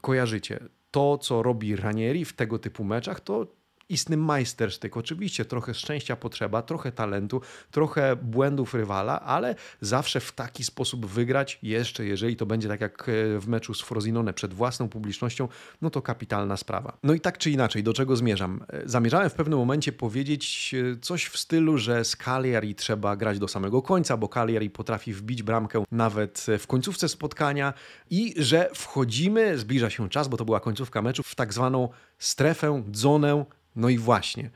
kojarzycie. 0.00 0.60
To, 0.90 1.18
co 1.18 1.42
robi 1.42 1.76
Ranieri 1.76 2.24
w 2.24 2.32
tego 2.32 2.58
typu 2.58 2.84
meczach, 2.84 3.20
to 3.20 3.46
istny 3.88 4.16
majstersztyk. 4.16 4.96
Oczywiście 4.96 5.44
trochę 5.44 5.74
szczęścia 5.74 6.16
potrzeba, 6.16 6.62
trochę 6.62 6.92
talentu, 6.92 7.40
trochę 7.70 8.16
błędów 8.16 8.74
rywala, 8.74 9.20
ale 9.20 9.54
zawsze 9.80 10.20
w 10.20 10.32
taki 10.32 10.64
sposób 10.64 11.06
wygrać, 11.06 11.58
jeszcze 11.62 12.04
jeżeli 12.04 12.36
to 12.36 12.46
będzie 12.46 12.68
tak 12.68 12.80
jak 12.80 13.08
e, 13.08 13.38
w 13.38 13.48
meczu 13.48 13.74
z 13.74 13.82
Frosinone 13.82 14.34
przed 14.34 14.54
własną 14.54 14.88
publicznością, 14.88 15.48
no 15.82 15.90
to 15.90 16.02
kapitalna 16.02 16.56
sprawa. 16.56 16.98
No 17.02 17.14
i 17.14 17.20
tak 17.20 17.38
czy 17.38 17.50
inaczej, 17.50 17.82
do 17.82 17.92
czego 17.92 18.16
zmierzam? 18.16 18.64
E, 18.68 18.88
zamierzałem 18.88 19.30
w 19.30 19.34
pewnym 19.34 19.58
momencie 19.58 19.92
powiedzieć 19.92 20.74
e, 20.94 21.00
coś 21.00 21.26
w 21.26 21.38
stylu, 21.38 21.78
że 21.78 22.04
z 22.04 22.16
Cagliari 22.16 22.74
trzeba 22.74 23.16
grać 23.16 23.38
do 23.38 23.48
samego 23.48 23.82
końca, 23.82 24.16
bo 24.16 24.28
Cagliari 24.28 24.70
potrafi 24.70 25.12
wbić 25.12 25.42
bramkę 25.42 25.84
nawet 25.92 26.46
w 26.58 26.66
końcówce 26.66 27.08
spotkania 27.08 27.74
i 28.10 28.34
że 28.36 28.70
wchodzimy, 28.74 29.58
zbliża 29.58 29.90
się 29.90 30.08
czas, 30.08 30.28
bo 30.28 30.36
to 30.36 30.44
była 30.44 30.60
końcówka 30.60 31.02
meczu, 31.02 31.22
w 31.22 31.34
tak 31.34 31.52
zwaną 31.52 31.88
strefę, 32.18 32.82
zonę 32.92 33.44
no 33.76 33.88
i 33.88 33.98
właśnie, 33.98 34.50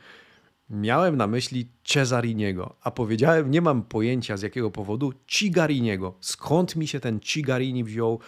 miałem 0.70 1.16
na 1.16 1.26
myśli 1.26 1.68
Cesariniego, 1.84 2.76
a 2.82 2.90
powiedziałem, 2.90 3.50
nie 3.50 3.60
mam 3.60 3.82
pojęcia 3.82 4.36
z 4.36 4.42
jakiego 4.42 4.70
powodu, 4.70 5.12
Cigariniego. 5.26 6.14
Skąd 6.20 6.76
mi 6.76 6.86
się 6.86 7.00
ten 7.00 7.20
Cigarini 7.20 7.84
wziął? 7.84 8.20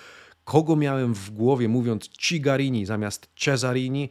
Kogo 0.45 0.77
miałem 0.77 1.15
w 1.15 1.31
głowie 1.31 1.69
mówiąc 1.69 2.09
Cigarini 2.09 2.87
zamiast 2.87 3.31
Cesarini? 3.37 4.09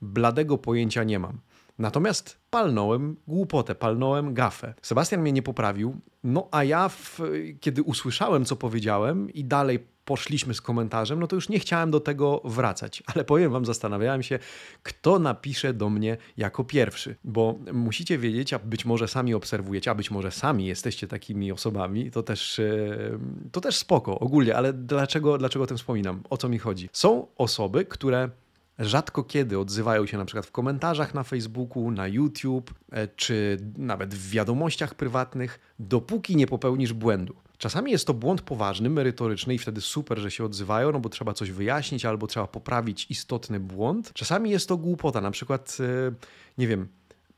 Bladego 0.00 0.58
pojęcia 0.58 1.04
nie 1.04 1.18
mam. 1.18 1.38
Natomiast 1.78 2.38
palnąłem 2.50 3.16
głupotę, 3.26 3.74
palnąłem 3.74 4.34
gafę. 4.34 4.74
Sebastian 4.82 5.20
mnie 5.20 5.32
nie 5.32 5.42
poprawił, 5.42 5.96
no 6.24 6.48
a 6.50 6.64
ja, 6.64 6.88
w, 6.88 7.20
kiedy 7.60 7.82
usłyszałem, 7.82 8.44
co 8.44 8.56
powiedziałem 8.56 9.30
i 9.30 9.44
dalej 9.44 9.86
poszliśmy 10.04 10.54
z 10.54 10.60
komentarzem, 10.60 11.20
no 11.20 11.26
to 11.26 11.36
już 11.36 11.48
nie 11.48 11.58
chciałem 11.58 11.90
do 11.90 12.00
tego 12.00 12.40
wracać. 12.44 13.02
Ale 13.14 13.24
powiem 13.24 13.52
wam, 13.52 13.64
zastanawiałem 13.64 14.22
się, 14.22 14.38
kto 14.82 15.18
napisze 15.18 15.74
do 15.74 15.90
mnie 15.90 16.16
jako 16.36 16.64
pierwszy, 16.64 17.16
bo 17.24 17.58
musicie 17.72 18.18
wiedzieć, 18.18 18.52
a 18.52 18.58
być 18.58 18.84
może 18.84 19.08
sami 19.08 19.34
obserwujecie, 19.34 19.90
a 19.90 19.94
być 19.94 20.10
może 20.10 20.30
sami 20.30 20.66
jesteście 20.66 21.06
takimi 21.08 21.52
osobami, 21.52 22.10
to 22.10 22.22
też, 22.22 22.58
e, 22.58 23.18
to 23.52 23.60
też 23.60 23.76
spoko 23.76 24.18
ogólnie, 24.18 24.56
ale 24.56 24.72
dlaczego, 24.72 25.38
dlaczego 25.38 25.64
o 25.64 25.66
tym 25.66 25.76
wspominam? 25.76 26.22
O 26.30 26.36
co 26.36 26.48
mi 26.48 26.58
chodzi? 26.58 26.88
Są 26.92 27.26
osoby, 27.36 27.84
które 27.84 28.30
rzadko 28.78 29.24
kiedy 29.24 29.58
odzywają 29.58 30.06
się 30.06 30.18
na 30.18 30.24
przykład 30.24 30.46
w 30.46 30.52
komentarzach 30.52 31.14
na 31.14 31.22
Facebooku, 31.22 31.90
na 31.90 32.08
YouTube, 32.08 32.74
e, 32.92 33.08
czy 33.08 33.58
nawet 33.76 34.14
w 34.14 34.30
wiadomościach 34.30 34.94
prywatnych, 34.94 35.60
dopóki 35.78 36.36
nie 36.36 36.46
popełnisz 36.46 36.92
błędu. 36.92 37.34
Czasami 37.62 37.92
jest 37.92 38.06
to 38.06 38.14
błąd 38.14 38.42
poważny, 38.42 38.90
merytoryczny 38.90 39.54
i 39.54 39.58
wtedy 39.58 39.80
super, 39.80 40.18
że 40.18 40.30
się 40.30 40.44
odzywają, 40.44 40.92
no 40.92 41.00
bo 41.00 41.08
trzeba 41.08 41.32
coś 41.32 41.50
wyjaśnić 41.50 42.04
albo 42.04 42.26
trzeba 42.26 42.46
poprawić 42.46 43.06
istotny 43.10 43.60
błąd. 43.60 44.12
Czasami 44.14 44.50
jest 44.50 44.68
to 44.68 44.76
głupota, 44.76 45.20
na 45.20 45.30
przykład, 45.30 45.78
e, 45.80 46.12
nie 46.58 46.66
wiem, 46.66 46.88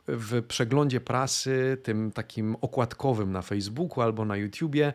w 0.09 0.43
przeglądzie 0.43 1.01
prasy, 1.01 1.79
tym 1.83 2.13
takim 2.13 2.57
okładkowym 2.61 3.33
na 3.33 3.43
Facebooku 3.43 4.03
albo 4.03 4.25
na 4.25 4.37
YouTubie, 4.37 4.93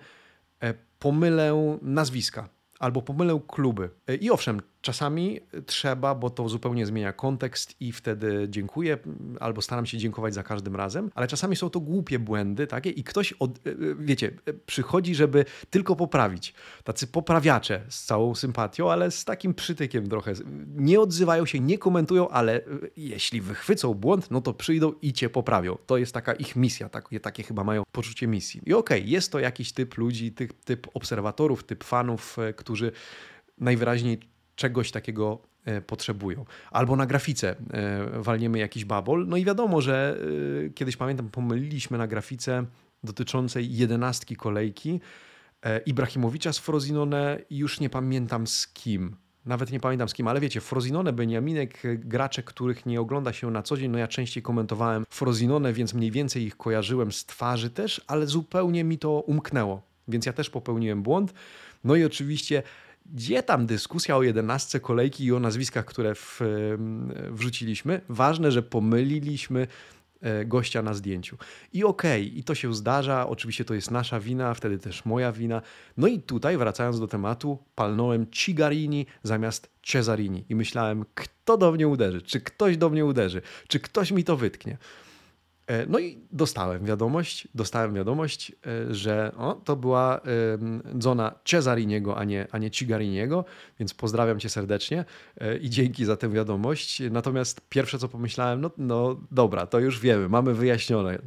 e, 0.62 0.74
pomylę 1.00 1.78
nazwiska 1.82 2.50
albo 2.80 3.02
pomylę 3.02 3.40
kluby. 3.48 3.90
I 4.22 4.32
owszem, 4.32 4.62
Czasami 4.82 5.40
trzeba, 5.66 6.16
bo 6.16 6.30
to 6.30 6.50
zupełnie 6.50 6.86
zmienia 6.86 7.14
kontekst 7.14 7.76
i 7.80 7.92
wtedy 7.92 8.48
dziękuję, 8.50 8.98
albo 9.40 9.62
staram 9.62 9.86
się 9.86 9.98
dziękować 9.98 10.34
za 10.34 10.44
każdym 10.44 10.76
razem, 10.76 11.12
ale 11.16 11.28
czasami 11.28 11.56
są 11.56 11.70
to 11.70 11.80
głupie 11.80 12.20
błędy 12.20 12.68
takie 12.68 12.90
i 12.90 13.04
ktoś, 13.04 13.34
od, 13.34 13.68
e, 13.68 13.72
e, 13.72 13.76
wiecie, 14.00 14.32
przychodzi, 14.66 15.16
żeby 15.16 15.46
tylko 15.70 15.96
poprawić. 15.96 16.54
Tacy 16.84 17.08
poprawiacze 17.08 17.82
z 17.90 18.04
całą 18.04 18.36
sympatią, 18.36 18.92
ale 18.92 19.12
z 19.12 19.26
takim 19.26 19.54
przytykiem 19.54 20.10
trochę. 20.10 20.34
Nie 20.76 21.00
odzywają 21.00 21.46
się, 21.46 21.60
nie 21.60 21.78
komentują, 21.78 22.30
ale 22.30 22.56
e, 22.58 22.62
jeśli 22.98 23.42
wychwycą 23.42 23.94
błąd, 23.94 24.32
no 24.32 24.42
to 24.42 24.54
przyjdą 24.54 24.94
i 25.02 25.14
cię 25.14 25.30
poprawią. 25.30 25.78
To 25.86 25.98
jest 25.98 26.14
taka 26.14 26.34
ich 26.34 26.56
misja, 26.56 26.90
takie, 26.90 27.20
takie 27.20 27.44
chyba 27.44 27.64
mają 27.64 27.84
poczucie 27.92 28.28
misji. 28.28 28.62
I 28.66 28.74
okej, 28.74 29.00
okay, 29.00 29.12
jest 29.12 29.32
to 29.32 29.40
jakiś 29.40 29.74
typ 29.74 29.98
ludzi, 29.98 30.32
typ, 30.32 30.54
typ 30.64 30.88
obserwatorów, 30.94 31.64
typ 31.64 31.84
fanów, 31.84 32.38
którzy 32.56 32.92
najwyraźniej 33.58 34.20
czegoś 34.60 34.92
takiego 34.92 35.40
e, 35.66 35.82
potrzebują. 35.82 36.46
Albo 36.72 36.96
na 36.96 37.06
grafice 37.06 37.56
e, 37.74 38.22
walniemy 38.22 38.60
jakiś 38.60 38.86
babol. 38.86 39.28
No 39.28 39.38
i 39.38 39.46
wiadomo, 39.46 39.82
że 39.82 40.18
e, 40.66 40.70
kiedyś 40.70 40.98
pamiętam, 40.98 41.30
pomyliliśmy 41.30 41.98
na 41.98 42.08
grafice 42.08 42.66
dotyczącej 43.04 43.76
jedenastki 43.76 44.36
kolejki 44.36 45.00
Ibrahimowicza 45.86 46.54
z 46.54 46.58
Frozinone 46.58 47.40
i 47.50 47.58
już 47.58 47.80
nie 47.80 47.90
pamiętam 47.90 48.48
z 48.48 48.68
kim. 48.68 49.16
Nawet 49.46 49.72
nie 49.72 49.80
pamiętam 49.80 50.10
z 50.10 50.14
kim, 50.14 50.28
ale 50.28 50.40
wiecie, 50.40 50.62
Frozinone, 50.62 51.14
Beniaminek, 51.14 51.82
gracze, 51.98 52.44
których 52.44 52.86
nie 52.86 53.02
ogląda 53.02 53.34
się 53.34 53.52
na 53.52 53.64
co 53.64 53.78
dzień, 53.78 53.92
no 53.92 53.98
ja 53.98 54.08
częściej 54.08 54.44
komentowałem 54.44 55.06
Frozinone, 55.10 55.74
więc 55.74 55.94
mniej 55.94 56.12
więcej 56.12 56.44
ich 56.44 56.58
kojarzyłem 56.58 57.12
z 57.12 57.26
twarzy 57.26 57.70
też, 57.70 58.02
ale 58.08 58.28
zupełnie 58.28 58.84
mi 58.84 58.98
to 58.98 59.12
umknęło. 59.12 59.82
Więc 60.08 60.26
ja 60.26 60.34
też 60.34 60.50
popełniłem 60.50 61.04
błąd. 61.04 61.34
No 61.84 61.96
i 61.96 62.04
oczywiście 62.04 62.64
gdzie 63.06 63.44
tam 63.44 63.66
dyskusja 63.66 64.18
o 64.18 64.24
jedenastce 64.24 64.80
kolejki 64.80 65.26
i 65.26 65.34
o 65.34 65.40
nazwiskach, 65.40 65.86
które 65.86 66.16
w, 66.16 66.42
wrzuciliśmy? 67.30 68.02
Ważne, 68.10 68.52
że 68.52 68.64
pomyliliśmy 68.64 69.68
e, 70.22 70.46
gościa 70.46 70.82
na 70.82 70.94
zdjęciu. 70.94 71.38
I 71.74 71.84
okej, 71.84 72.28
okay, 72.28 72.40
i 72.40 72.44
to 72.44 72.56
się 72.56 72.74
zdarza, 72.74 73.28
oczywiście 73.28 73.66
to 73.66 73.74
jest 73.74 73.92
nasza 73.92 74.20
wina, 74.20 74.54
wtedy 74.54 74.78
też 74.78 75.06
moja 75.06 75.32
wina. 75.32 75.62
No 75.98 76.08
i 76.08 76.20
tutaj, 76.20 76.58
wracając 76.58 77.00
do 77.00 77.08
tematu, 77.08 77.58
palnąłem 77.76 78.32
Cigarini 78.32 79.06
zamiast 79.24 79.70
Cesarini 79.84 80.46
i 80.50 80.56
myślałem, 80.56 81.06
kto 81.16 81.58
do 81.58 81.72
mnie 81.72 81.88
uderzy, 81.88 82.22
czy 82.22 82.42
ktoś 82.42 82.78
do 82.78 82.90
mnie 82.90 83.06
uderzy, 83.06 83.42
czy 83.68 83.80
ktoś 83.80 84.12
mi 84.12 84.24
to 84.24 84.38
wytknie. 84.38 84.78
E, 85.70 85.86
no 85.86 86.00
i 86.00 86.18
dostałem 86.32 86.86
wiadomość, 86.86 87.48
dostałem 87.56 87.94
wiadomość, 87.94 88.52
e, 88.52 88.94
że 88.94 89.32
o, 89.38 89.54
to 89.54 89.76
była 89.76 90.22
zona 91.00 91.36
Cesariniego, 91.46 92.18
a 92.18 92.24
nie, 92.24 92.48
a 92.52 92.58
nie 92.58 92.72
Cigariniego, 92.72 93.46
więc 93.80 93.94
pozdrawiam 93.94 94.40
cię 94.40 94.50
serdecznie 94.50 95.06
e, 95.38 95.58
i 95.58 95.70
dzięki 95.70 96.06
za 96.06 96.18
tę 96.18 96.30
wiadomość. 96.30 97.02
Natomiast 97.12 97.62
pierwsze 97.70 98.00
co 98.00 98.08
pomyślałem, 98.08 98.62
no, 98.62 98.72
no 98.78 99.22
dobra, 99.32 99.68
to 99.68 99.80
już 99.80 100.00
wiemy, 100.00 100.30
mamy 100.30 100.54
wyjaśnione. 100.54 101.20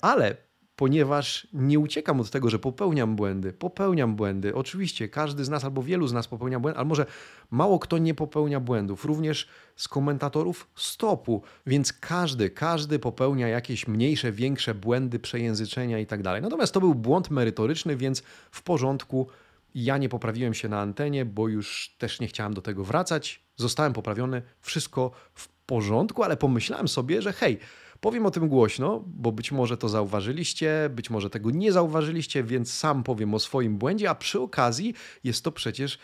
Ale 0.00 0.36
ponieważ 0.82 1.46
nie 1.52 1.78
uciekam 1.78 2.20
od 2.20 2.30
tego, 2.30 2.50
że 2.50 2.58
popełniam 2.58 3.16
błędy. 3.16 3.52
Popełniam 3.52 4.16
błędy. 4.16 4.54
Oczywiście 4.54 5.08
każdy 5.08 5.44
z 5.44 5.48
nas 5.48 5.64
albo 5.64 5.82
wielu 5.82 6.06
z 6.06 6.12
nas 6.12 6.28
popełnia 6.28 6.60
błędy, 6.60 6.78
ale 6.78 6.88
może 6.88 7.06
mało 7.50 7.78
kto 7.78 7.98
nie 7.98 8.14
popełnia 8.14 8.60
błędów. 8.60 9.04
Również 9.04 9.48
z 9.76 9.88
komentatorów 9.88 10.68
stopu. 10.76 11.42
Więc 11.66 11.92
każdy, 11.92 12.50
każdy 12.50 12.98
popełnia 12.98 13.48
jakieś 13.48 13.88
mniejsze, 13.88 14.32
większe 14.32 14.74
błędy, 14.74 15.18
przejęzyczenia 15.18 15.98
i 15.98 16.06
tak 16.06 16.22
dalej. 16.22 16.42
Natomiast 16.42 16.74
to 16.74 16.80
był 16.80 16.94
błąd 16.94 17.30
merytoryczny, 17.30 17.96
więc 17.96 18.22
w 18.50 18.62
porządku. 18.62 19.26
Ja 19.74 19.98
nie 19.98 20.08
poprawiłem 20.08 20.54
się 20.54 20.68
na 20.68 20.80
antenie, 20.80 21.24
bo 21.24 21.48
już 21.48 21.94
też 21.98 22.20
nie 22.20 22.26
chciałem 22.26 22.54
do 22.54 22.62
tego 22.62 22.84
wracać. 22.84 23.42
Zostałem 23.56 23.92
poprawiony, 23.92 24.42
wszystko 24.60 25.10
w 25.34 25.48
porządku, 25.48 26.22
ale 26.22 26.36
pomyślałem 26.36 26.88
sobie, 26.88 27.22
że 27.22 27.32
hej, 27.32 27.58
Powiem 28.02 28.26
o 28.26 28.30
tym 28.30 28.48
głośno, 28.48 29.04
bo 29.06 29.32
być 29.32 29.52
może 29.52 29.76
to 29.76 29.88
zauważyliście, 29.88 30.90
być 30.90 31.10
może 31.10 31.30
tego 31.30 31.50
nie 31.50 31.72
zauważyliście, 31.72 32.44
więc 32.44 32.72
sam 32.72 33.02
powiem 33.02 33.34
o 33.34 33.38
swoim 33.38 33.78
błędzie, 33.78 34.10
a 34.10 34.14
przy 34.14 34.40
okazji 34.40 34.94
jest 35.24 35.44
to 35.44 35.52
przecież 35.52 35.98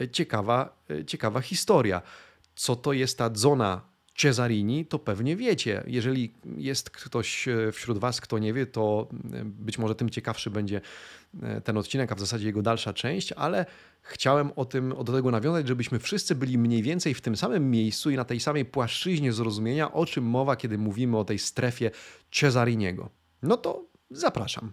e, 0.00 0.08
ciekawa, 0.08 0.76
e, 0.90 1.04
ciekawa 1.04 1.40
historia. 1.40 2.02
Co 2.54 2.76
to 2.76 2.92
jest 2.92 3.18
ta 3.18 3.30
zona 3.34 3.80
Cesarini, 4.16 4.86
to 4.86 4.98
pewnie 4.98 5.36
wiecie. 5.36 5.82
Jeżeli 5.86 6.32
jest 6.56 6.90
ktoś 6.90 7.48
e, 7.48 7.72
wśród 7.72 7.98
Was, 7.98 8.20
kto 8.20 8.38
nie 8.38 8.52
wie, 8.52 8.66
to 8.66 9.08
być 9.44 9.78
może 9.78 9.94
tym 9.94 10.10
ciekawszy 10.10 10.50
będzie 10.50 10.80
ten 11.64 11.76
odcinek, 11.76 12.12
a 12.12 12.14
w 12.14 12.20
zasadzie 12.20 12.46
jego 12.46 12.62
dalsza 12.62 12.92
część, 12.92 13.32
ale 13.32 13.66
chciałem 14.02 14.52
o 14.56 14.64
tym, 14.64 14.94
do 15.04 15.12
tego 15.12 15.30
nawiązać, 15.30 15.68
żebyśmy 15.68 15.98
wszyscy 15.98 16.34
byli 16.34 16.58
mniej 16.58 16.82
więcej 16.82 17.14
w 17.14 17.20
tym 17.20 17.36
samym 17.36 17.70
miejscu 17.70 18.10
i 18.10 18.16
na 18.16 18.24
tej 18.24 18.40
samej 18.40 18.64
płaszczyźnie 18.64 19.32
zrozumienia, 19.32 19.92
o 19.92 20.06
czym 20.06 20.24
mowa, 20.24 20.56
kiedy 20.56 20.78
mówimy 20.78 21.18
o 21.18 21.24
tej 21.24 21.38
strefie 21.38 21.90
Cesariniego. 22.32 23.10
No 23.42 23.56
to 23.56 23.84
zapraszam. 24.10 24.72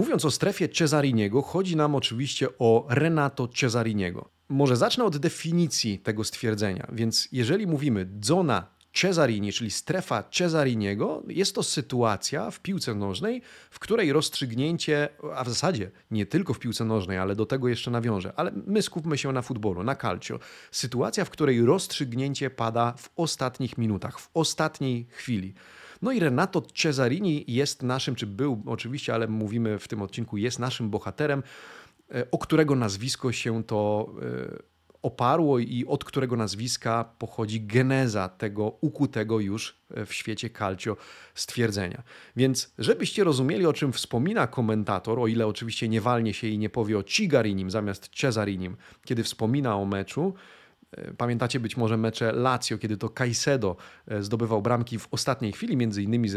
Mówiąc 0.00 0.24
o 0.24 0.30
strefie 0.30 0.68
Cesariniego, 0.68 1.42
chodzi 1.42 1.76
nam 1.76 1.94
oczywiście 1.94 2.48
o 2.58 2.86
Renato 2.88 3.48
Cesariniego. 3.48 4.30
Może 4.48 4.76
zacznę 4.76 5.04
od 5.04 5.16
definicji 5.16 5.98
tego 5.98 6.24
stwierdzenia. 6.24 6.86
Więc 6.92 7.28
jeżeli 7.32 7.66
mówimy 7.66 8.08
zona 8.22 8.66
Cesarini, 8.92 9.52
czyli 9.52 9.70
strefa 9.70 10.22
Cesariniego, 10.22 11.22
jest 11.28 11.54
to 11.54 11.62
sytuacja 11.62 12.50
w 12.50 12.60
piłce 12.60 12.94
nożnej, 12.94 13.42
w 13.70 13.78
której 13.78 14.12
rozstrzygnięcie, 14.12 15.08
a 15.34 15.44
w 15.44 15.48
zasadzie 15.48 15.90
nie 16.10 16.26
tylko 16.26 16.54
w 16.54 16.58
piłce 16.58 16.84
nożnej, 16.84 17.18
ale 17.18 17.36
do 17.36 17.46
tego 17.46 17.68
jeszcze 17.68 17.90
nawiążę, 17.90 18.32
ale 18.36 18.52
my 18.66 18.82
skupmy 18.82 19.18
się 19.18 19.32
na 19.32 19.42
futbolu, 19.42 19.82
na 19.82 19.96
calcio. 19.96 20.38
Sytuacja, 20.70 21.24
w 21.24 21.30
której 21.30 21.62
rozstrzygnięcie 21.64 22.50
pada 22.50 22.94
w 22.98 23.10
ostatnich 23.16 23.78
minutach, 23.78 24.20
w 24.20 24.30
ostatniej 24.34 25.06
chwili. 25.10 25.54
No 26.02 26.12
i 26.12 26.20
Renato 26.20 26.60
Cesarini 26.60 27.44
jest 27.48 27.82
naszym, 27.82 28.14
czy 28.14 28.26
był 28.26 28.62
oczywiście, 28.66 29.14
ale 29.14 29.28
mówimy 29.28 29.78
w 29.78 29.88
tym 29.88 30.02
odcinku, 30.02 30.36
jest 30.36 30.58
naszym 30.58 30.90
bohaterem, 30.90 31.42
e, 32.14 32.30
o 32.30 32.38
którego 32.38 32.76
nazwisko 32.76 33.32
się 33.32 33.64
to 33.64 34.10
e, 34.22 34.70
oparło 35.02 35.58
i 35.58 35.84
od 35.88 36.04
którego 36.04 36.36
nazwiska 36.36 37.04
pochodzi 37.18 37.60
geneza 37.60 38.28
tego 38.28 38.78
ukutego 38.80 39.40
już 39.40 39.76
w 40.06 40.14
świecie 40.14 40.50
calcio 40.50 40.96
stwierdzenia. 41.34 42.02
Więc 42.36 42.74
żebyście 42.78 43.24
rozumieli, 43.24 43.66
o 43.66 43.72
czym 43.72 43.92
wspomina 43.92 44.46
komentator, 44.46 45.18
o 45.18 45.26
ile 45.26 45.46
oczywiście 45.46 45.88
nie 45.88 46.00
walnie 46.00 46.34
się 46.34 46.46
i 46.46 46.58
nie 46.58 46.70
powie 46.70 46.98
o 46.98 47.02
Cigarinim 47.02 47.70
zamiast 47.70 48.08
Cesarinim, 48.08 48.76
kiedy 49.04 49.22
wspomina 49.22 49.76
o 49.76 49.84
meczu, 49.84 50.34
E, 50.34 50.59
pamiętacie 51.16 51.60
być 51.60 51.76
może 51.76 51.96
mecze 51.96 52.32
Lazio, 52.32 52.78
kiedy 52.78 52.96
to 52.96 53.08
Caicedo 53.08 53.76
e, 54.06 54.22
zdobywał 54.22 54.62
bramki 54.62 54.98
w 54.98 55.08
ostatniej 55.10 55.52
chwili, 55.52 55.76
między 55.76 56.02
innymi 56.02 56.28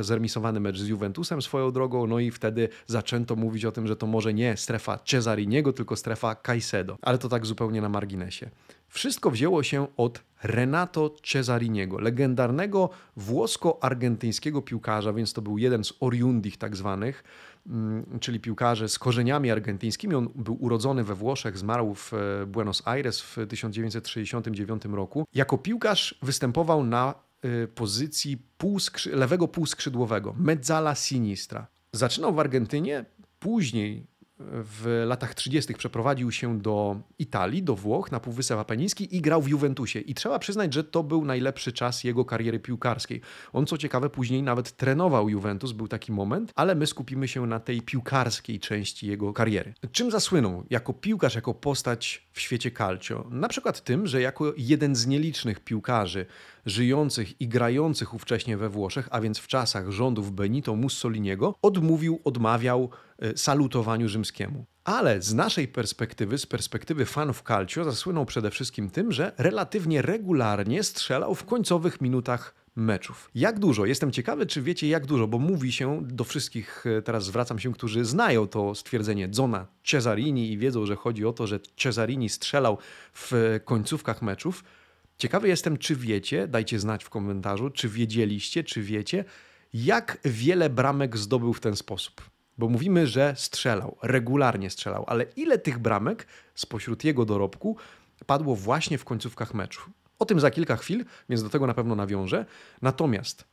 zremisowany 0.00 0.60
mecz 0.60 0.78
z 0.78 0.88
Juventusem 0.88 1.42
swoją 1.42 1.70
drogą, 1.70 2.06
no 2.06 2.18
i 2.18 2.30
wtedy 2.30 2.68
zaczęto 2.86 3.36
mówić 3.36 3.64
o 3.64 3.72
tym, 3.72 3.86
że 3.86 3.96
to 3.96 4.06
może 4.06 4.34
nie 4.34 4.56
strefa 4.56 4.98
Cesariniego, 4.98 5.72
tylko 5.72 5.96
strefa 5.96 6.34
Caicedo. 6.34 6.98
Ale 7.02 7.18
to 7.18 7.28
tak 7.28 7.46
zupełnie 7.46 7.80
na 7.80 7.88
marginesie. 7.88 8.50
Wszystko 8.92 9.30
wzięło 9.30 9.62
się 9.62 9.86
od 9.96 10.22
Renato 10.42 11.10
Cesariniego, 11.10 11.98
legendarnego 11.98 12.90
włosko-argentyńskiego 13.16 14.62
piłkarza, 14.62 15.12
więc 15.12 15.32
to 15.32 15.42
był 15.42 15.58
jeden 15.58 15.84
z 15.84 15.92
oriundich 16.00 16.56
tak 16.56 16.76
zwanych, 16.76 17.24
Mm, 17.66 18.18
czyli 18.20 18.40
piłkarze 18.40 18.88
z 18.88 18.98
korzeniami 18.98 19.50
argentyńskimi. 19.50 20.14
On 20.14 20.28
był 20.34 20.56
urodzony 20.60 21.04
we 21.04 21.14
Włoszech, 21.14 21.58
zmarł 21.58 21.94
w 21.94 22.14
e, 22.14 22.46
Buenos 22.46 22.82
Aires 22.86 23.20
w 23.20 23.36
1969 23.48 24.84
roku. 24.84 25.26
Jako 25.34 25.58
piłkarz 25.58 26.18
występował 26.22 26.84
na 26.84 27.14
e, 27.42 27.66
pozycji 27.66 28.42
półskrzy 28.58 29.16
lewego 29.16 29.48
półskrzydłowego, 29.48 30.34
mezzala 30.38 30.94
sinistra. 30.94 31.66
Zaczynał 31.92 32.34
w 32.34 32.38
Argentynie, 32.38 33.04
później 33.38 34.06
w 34.50 35.04
latach 35.06 35.34
30. 35.34 35.74
przeprowadził 35.74 36.32
się 36.32 36.58
do 36.58 36.96
Italii, 37.18 37.62
do 37.62 37.76
Włoch, 37.76 38.12
na 38.12 38.20
Półwysep 38.20 38.58
Apeniński 38.58 39.16
i 39.16 39.20
grał 39.20 39.42
w 39.42 39.48
Juventusie. 39.48 40.00
I 40.00 40.14
trzeba 40.14 40.38
przyznać, 40.38 40.74
że 40.74 40.84
to 40.84 41.02
był 41.02 41.24
najlepszy 41.24 41.72
czas 41.72 42.04
jego 42.04 42.24
kariery 42.24 42.60
piłkarskiej. 42.60 43.20
On, 43.52 43.66
co 43.66 43.78
ciekawe, 43.78 44.10
później 44.10 44.42
nawet 44.42 44.76
trenował 44.76 45.28
Juventus, 45.28 45.72
był 45.72 45.88
taki 45.88 46.12
moment, 46.12 46.52
ale 46.54 46.74
my 46.74 46.86
skupimy 46.86 47.28
się 47.28 47.46
na 47.46 47.60
tej 47.60 47.82
piłkarskiej 47.82 48.60
części 48.60 49.06
jego 49.06 49.32
kariery. 49.32 49.74
Czym 49.92 50.10
zasłynął 50.10 50.64
jako 50.70 50.92
piłkarz, 50.92 51.34
jako 51.34 51.54
postać 51.54 52.26
w 52.32 52.40
świecie 52.40 52.70
calcio? 52.70 53.26
Na 53.30 53.48
przykład 53.48 53.84
tym, 53.84 54.06
że 54.06 54.20
jako 54.20 54.52
jeden 54.56 54.96
z 54.96 55.06
nielicznych 55.06 55.60
piłkarzy 55.60 56.26
żyjących 56.66 57.40
i 57.40 57.48
grających 57.48 58.14
ówcześnie 58.14 58.56
we 58.56 58.68
Włoszech, 58.68 59.08
a 59.10 59.20
więc 59.20 59.38
w 59.38 59.46
czasach 59.46 59.90
rządów 59.90 60.32
Benito 60.32 60.76
Mussoliniego, 60.76 61.54
odmówił, 61.62 62.20
odmawiał 62.24 62.90
e, 63.18 63.36
salutowaniu 63.36 64.08
rzymskiemu. 64.08 64.64
Ale 64.84 65.22
z 65.22 65.34
naszej 65.34 65.68
perspektywy, 65.68 66.38
z 66.38 66.46
perspektywy 66.46 67.06
fanów 67.06 67.42
calcio, 67.42 67.84
zasłynął 67.84 68.26
przede 68.26 68.50
wszystkim 68.50 68.90
tym, 68.90 69.12
że 69.12 69.32
relatywnie 69.38 70.02
regularnie 70.02 70.82
strzelał 70.82 71.34
w 71.34 71.44
końcowych 71.44 72.00
minutach 72.00 72.54
meczów. 72.76 73.30
Jak 73.34 73.58
dużo? 73.58 73.86
Jestem 73.86 74.10
ciekawy, 74.10 74.46
czy 74.46 74.62
wiecie 74.62 74.88
jak 74.88 75.06
dużo, 75.06 75.28
bo 75.28 75.38
mówi 75.38 75.72
się 75.72 76.02
do 76.02 76.24
wszystkich, 76.24 76.84
e, 76.86 77.02
teraz 77.02 77.24
zwracam 77.24 77.58
się, 77.58 77.72
którzy 77.72 78.04
znają 78.04 78.48
to 78.48 78.74
stwierdzenie 78.74 79.28
Zona 79.32 79.66
Cesarini 79.84 80.52
i 80.52 80.58
wiedzą, 80.58 80.86
że 80.86 80.96
chodzi 80.96 81.26
o 81.26 81.32
to, 81.32 81.46
że 81.46 81.60
Cesarini 81.76 82.28
strzelał 82.28 82.78
w 83.14 83.60
końcówkach 83.64 84.22
meczów. 84.22 84.64
Ciekawy 85.22 85.48
jestem, 85.48 85.76
czy 85.76 85.96
wiecie, 85.96 86.48
dajcie 86.48 86.78
znać 86.78 87.04
w 87.04 87.10
komentarzu, 87.10 87.70
czy 87.70 87.88
wiedzieliście, 87.88 88.64
czy 88.64 88.82
wiecie, 88.82 89.24
jak 89.74 90.18
wiele 90.24 90.70
bramek 90.70 91.16
zdobył 91.16 91.52
w 91.52 91.60
ten 91.60 91.76
sposób. 91.76 92.30
Bo 92.58 92.68
mówimy, 92.68 93.06
że 93.06 93.34
strzelał, 93.36 93.96
regularnie 94.02 94.70
strzelał, 94.70 95.04
ale 95.06 95.24
ile 95.36 95.58
tych 95.58 95.78
bramek 95.78 96.26
spośród 96.54 97.04
jego 97.04 97.24
dorobku 97.24 97.76
padło 98.26 98.56
właśnie 98.56 98.98
w 98.98 99.04
końcówkach 99.04 99.54
meczu? 99.54 99.80
O 100.18 100.24
tym 100.24 100.40
za 100.40 100.50
kilka 100.50 100.76
chwil, 100.76 101.04
więc 101.28 101.42
do 101.42 101.48
tego 101.48 101.66
na 101.66 101.74
pewno 101.74 101.94
nawiążę. 101.94 102.46
Natomiast 102.82 103.44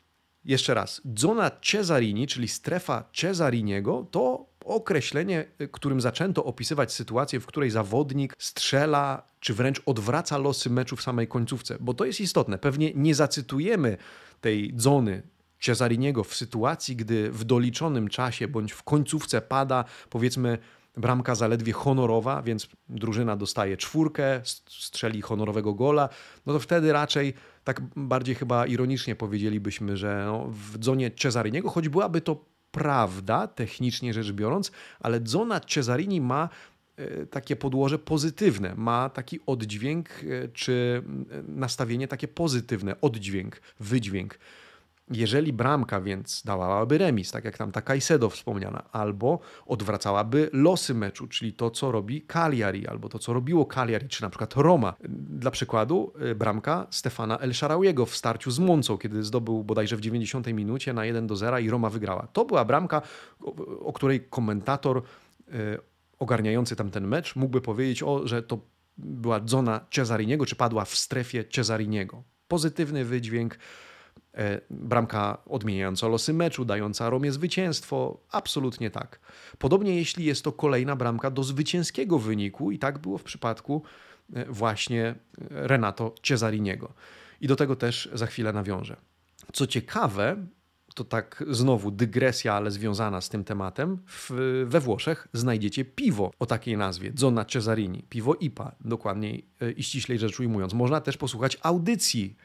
jeszcze 0.45 0.73
raz, 0.73 1.01
zona 1.15 1.51
Cesarini, 1.61 2.27
czyli 2.27 2.47
strefa 2.47 3.09
Cesariniego, 3.13 4.07
to 4.11 4.48
określenie, 4.65 5.45
którym 5.71 6.01
zaczęto 6.01 6.45
opisywać 6.45 6.93
sytuację, 6.93 7.39
w 7.39 7.45
której 7.45 7.69
zawodnik 7.69 8.35
strzela, 8.37 9.23
czy 9.39 9.53
wręcz 9.53 9.81
odwraca 9.85 10.37
losy 10.37 10.69
meczu 10.69 10.95
w 10.95 11.01
samej 11.01 11.27
końcówce. 11.27 11.77
Bo 11.79 11.93
to 11.93 12.05
jest 12.05 12.21
istotne. 12.21 12.57
Pewnie 12.57 12.91
nie 12.95 13.15
zacytujemy 13.15 13.97
tej 14.41 14.73
zony 14.77 15.23
Cesariniego 15.61 16.23
w 16.23 16.35
sytuacji, 16.35 16.95
gdy 16.95 17.31
w 17.31 17.43
doliczonym 17.43 18.07
czasie 18.07 18.47
bądź 18.47 18.71
w 18.71 18.83
końcówce 18.83 19.41
pada, 19.41 19.85
powiedzmy, 20.09 20.57
bramka 20.97 21.35
zaledwie 21.35 21.73
honorowa, 21.73 22.41
więc 22.41 22.67
drużyna 22.89 23.35
dostaje 23.35 23.77
czwórkę, 23.77 24.41
strzeli 24.67 25.21
honorowego 25.21 25.73
gola, 25.73 26.09
no 26.45 26.53
to 26.53 26.59
wtedy 26.59 26.93
raczej 26.93 27.33
tak 27.63 27.81
bardziej 27.95 28.35
chyba 28.35 28.65
ironicznie 28.65 29.15
powiedzielibyśmy, 29.15 29.97
że 29.97 30.23
no, 30.25 30.47
w 30.49 30.83
zonie 30.85 31.11
Cesariniego, 31.11 31.69
choć 31.69 31.89
byłaby 31.89 32.21
to 32.21 32.45
prawda, 32.71 33.47
technicznie 33.47 34.13
rzecz 34.13 34.31
biorąc, 34.31 34.71
ale 34.99 35.19
zona 35.23 35.59
Cesarini 35.59 36.21
ma 36.21 36.49
e, 36.95 37.25
takie 37.25 37.55
podłoże 37.55 37.99
pozytywne, 37.99 38.75
ma 38.75 39.09
taki 39.09 39.39
oddźwięk 39.45 40.09
e, 40.09 40.47
czy 40.47 41.03
nastawienie 41.47 42.07
takie 42.07 42.27
pozytywne, 42.27 43.01
oddźwięk, 43.01 43.61
wydźwięk. 43.79 44.39
Jeżeli 45.11 45.53
bramka 45.53 46.01
więc 46.01 46.43
dawałaby 46.45 46.97
remis, 46.97 47.31
tak 47.31 47.45
jak 47.45 47.57
tam 47.57 47.71
ta 47.71 47.81
Kajsedo 47.81 48.29
wspomniana, 48.29 48.83
albo 48.91 49.39
odwracałaby 49.65 50.49
losy 50.53 50.93
meczu, 50.93 51.27
czyli 51.27 51.53
to, 51.53 51.71
co 51.71 51.91
robi 51.91 52.21
Cagliari, 52.21 52.87
albo 52.87 53.09
to, 53.09 53.19
co 53.19 53.33
robiło 53.33 53.65
Cagliari, 53.65 54.07
czy 54.07 54.21
na 54.21 54.29
przykład 54.29 54.53
Roma. 54.55 54.93
Dla 55.29 55.51
przykładu 55.51 56.13
y, 56.31 56.35
bramka 56.35 56.87
Stefana 56.89 57.39
El 57.39 57.53
Sharawiego 57.53 58.05
w 58.05 58.15
starciu 58.15 58.51
z 58.51 58.59
Moncą, 58.59 58.97
kiedy 58.97 59.23
zdobył 59.23 59.63
bodajże 59.63 59.97
w 59.97 60.01
90 60.01 60.47
minucie 60.47 60.93
na 60.93 61.05
1 61.05 61.27
do 61.27 61.35
0 61.35 61.59
i 61.59 61.69
Roma 61.69 61.89
wygrała. 61.89 62.27
To 62.33 62.45
była 62.45 62.65
bramka, 62.65 63.01
o 63.79 63.93
której 63.93 64.21
komentator 64.29 64.97
y, 64.97 65.79
ogarniający 66.19 66.75
tamten 66.75 67.07
mecz 67.07 67.35
mógłby 67.35 67.61
powiedzieć, 67.61 68.03
o, 68.03 68.27
że 68.27 68.43
to 68.43 68.59
była 68.97 69.41
zona 69.45 69.85
Cesariniego, 69.91 70.45
czy 70.45 70.55
padła 70.55 70.85
w 70.85 70.95
strefie 70.95 71.43
Cesariniego. 71.43 72.23
Pozytywny 72.47 73.05
wydźwięk, 73.05 73.57
bramka 74.69 75.37
odmieniająca 75.45 76.07
losy 76.07 76.33
meczu, 76.33 76.65
dająca 76.65 77.09
Romie 77.09 77.31
zwycięstwo. 77.31 78.19
Absolutnie 78.31 78.89
tak. 78.89 79.19
Podobnie 79.57 79.95
jeśli 79.95 80.25
jest 80.25 80.43
to 80.43 80.51
kolejna 80.51 80.95
bramka 80.95 81.31
do 81.31 81.43
zwycięskiego 81.43 82.19
wyniku 82.19 82.71
i 82.71 82.79
tak 82.79 82.99
było 82.99 83.17
w 83.17 83.23
przypadku 83.23 83.83
e, 84.33 84.45
właśnie 84.45 85.15
Renato 85.49 86.15
Cesariniego. 86.23 86.93
I 87.41 87.47
do 87.47 87.55
tego 87.55 87.75
też 87.75 88.09
za 88.13 88.25
chwilę 88.25 88.53
nawiążę. 88.53 88.95
Co 89.53 89.67
ciekawe, 89.67 90.45
to 90.95 91.03
tak 91.03 91.43
znowu 91.49 91.91
dygresja, 91.91 92.53
ale 92.53 92.71
związana 92.71 93.21
z 93.21 93.29
tym 93.29 93.43
tematem, 93.43 93.97
w, 94.07 94.31
we 94.67 94.79
Włoszech 94.79 95.27
znajdziecie 95.33 95.85
piwo 95.85 96.31
o 96.39 96.45
takiej 96.45 96.77
nazwie, 96.77 97.11
Zona 97.15 97.45
Cesarini, 97.45 98.03
piwo 98.09 98.35
IPA, 98.35 98.75
dokładniej 98.81 99.45
e, 99.61 99.71
i 99.71 99.83
ściślej 99.83 100.19
rzecz 100.19 100.39
ujmując. 100.39 100.73
Można 100.73 101.01
też 101.01 101.17
posłuchać 101.17 101.57
audycji 101.63 102.35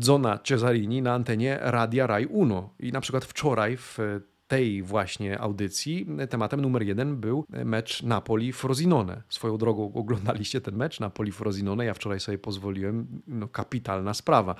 Zona 0.00 0.38
Cesarini 0.38 1.02
na 1.02 1.14
antenie 1.14 1.58
Radia 1.60 2.06
Rai 2.06 2.26
Uno. 2.26 2.74
I 2.78 2.92
na 2.92 3.00
przykład 3.00 3.24
wczoraj 3.24 3.76
w 3.76 3.98
tej 4.48 4.82
właśnie 4.82 5.40
audycji 5.40 6.06
tematem 6.30 6.60
numer 6.60 6.82
jeden 6.82 7.16
był 7.16 7.46
mecz 7.50 8.02
Napoli-Frosinone. 8.02 9.22
Swoją 9.28 9.58
drogą 9.58 9.92
oglądaliście 9.94 10.60
ten 10.60 10.76
mecz 10.76 11.00
Napoli-Frosinone. 11.00 11.82
Ja 11.82 11.94
wczoraj 11.94 12.20
sobie 12.20 12.38
pozwoliłem, 12.38 13.22
no 13.26 13.48
kapitalna 13.48 14.14
sprawa 14.14 14.54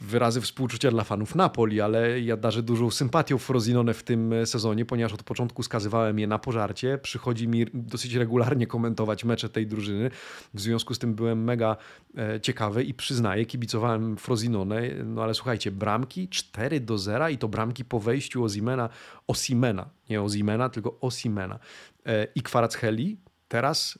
wyrazy 0.00 0.40
współczucia 0.40 0.90
dla 0.90 1.04
fanów 1.04 1.34
Napoli, 1.34 1.80
ale 1.80 2.20
ja 2.20 2.36
darzę 2.36 2.62
dużą 2.62 2.90
sympatią 2.90 3.38
Frosinone 3.38 3.94
w 3.94 4.02
tym 4.02 4.34
sezonie, 4.44 4.84
ponieważ 4.84 5.12
od 5.12 5.22
początku 5.22 5.62
skazywałem 5.62 6.18
je 6.18 6.26
na 6.26 6.38
pożarcie. 6.38 6.98
Przychodzi 6.98 7.48
mi 7.48 7.66
dosyć 7.74 8.14
regularnie 8.14 8.66
komentować 8.66 9.24
mecze 9.24 9.48
tej 9.48 9.66
drużyny. 9.66 10.10
W 10.54 10.60
związku 10.60 10.94
z 10.94 10.98
tym 10.98 11.14
byłem 11.14 11.44
mega 11.44 11.76
e, 12.18 12.40
ciekawy 12.40 12.84
i 12.84 12.94
przyznaję, 12.94 13.46
kibicowałem 13.46 14.16
Frosinone, 14.16 14.82
no 15.04 15.22
ale 15.22 15.34
słuchajcie, 15.34 15.70
bramki 15.70 16.28
4 16.28 16.80
do 16.80 16.98
0 16.98 17.28
i 17.28 17.38
to 17.38 17.48
bramki 17.48 17.84
po 17.84 18.00
wejściu 18.00 18.44
Ozimena, 18.44 18.88
Osimena, 19.26 19.90
nie 20.10 20.22
Ozimena, 20.22 20.68
tylko 20.68 21.00
Osimena. 21.00 21.58
E, 22.06 22.26
I 22.34 22.42
Kwaracheli 22.42 23.16
teraz 23.48 23.98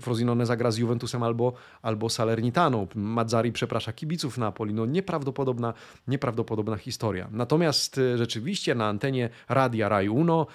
Frosinone 0.00 0.46
zagra 0.46 0.70
z 0.70 0.78
Juventusem 0.78 1.22
albo, 1.22 1.52
albo 1.82 2.10
Salernitaną. 2.10 2.86
Mazzari 2.94 3.52
przeprasza 3.52 3.92
kibiców 3.92 4.38
Napoli. 4.38 4.74
No 4.74 4.86
nieprawdopodobna, 4.86 5.74
nieprawdopodobna 6.08 6.76
historia. 6.76 7.28
Natomiast 7.30 7.98
e, 7.98 8.18
rzeczywiście 8.18 8.74
na 8.74 8.88
antenie 8.88 9.30
Radia 9.48 9.88
Rai 9.88 10.08
Uno 10.08 10.46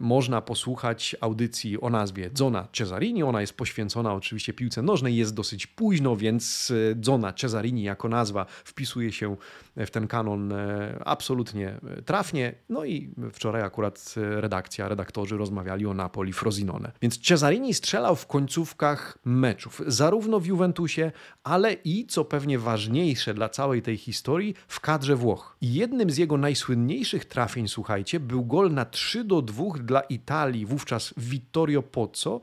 można 0.00 0.40
posłuchać 0.40 1.16
audycji 1.20 1.80
o 1.80 1.90
nazwie 1.90 2.30
Zona 2.34 2.68
Cesarini. 2.72 3.22
Ona 3.22 3.40
jest 3.40 3.56
poświęcona 3.56 4.14
oczywiście 4.14 4.52
piłce 4.52 4.82
nożnej, 4.82 5.16
jest 5.16 5.34
dosyć 5.34 5.66
późno, 5.66 6.16
więc 6.16 6.72
e, 6.92 7.04
Zona 7.04 7.32
Cesarini 7.32 7.82
jako 7.82 8.08
nazwa 8.08 8.46
wpisuje 8.64 9.12
się 9.12 9.36
w 9.76 9.90
ten 9.90 10.06
kanon 10.06 10.52
e, 10.52 11.02
absolutnie 11.04 11.68
e, 11.68 12.02
trafnie. 12.02 12.54
No 12.68 12.84
i 12.84 13.10
wczoraj 13.32 13.62
akurat 13.62 14.14
redakcja, 14.16 14.88
redaktorzy 14.88 15.36
rozmawiali 15.36 15.86
o 15.86 15.94
Napoli 15.94 16.32
Frosinone. 16.32 16.92
Więc 17.02 17.18
Cesarini 17.18 17.74
strzelał 17.74 18.16
w 18.16 18.26
końcówkach 18.26 19.18
meczów, 19.24 19.82
zarówno 19.86 20.40
w 20.40 20.46
Juventusie, 20.46 21.12
ale 21.44 21.72
i, 21.72 22.06
co 22.06 22.24
pewnie 22.24 22.58
ważniejsze 22.58 23.34
dla 23.34 23.48
całej 23.48 23.82
tej 23.82 23.96
historii, 23.96 24.54
w 24.68 24.80
kadrze 24.80 25.16
Włoch. 25.16 25.56
I 25.60 25.74
jednym 25.74 26.10
z 26.10 26.16
jego 26.16 26.36
najsłynniejszych 26.36 27.24
trafień, 27.24 27.68
słuchajcie, 27.68 28.20
był 28.20 28.44
gol 28.44 28.72
na 28.72 28.84
3 28.84 29.24
do 29.24 29.42
2 29.42 29.63
dla 29.72 30.00
Italii, 30.00 30.66
wówczas 30.66 31.14
Vittorio 31.16 31.82
Pozzo. 31.82 32.40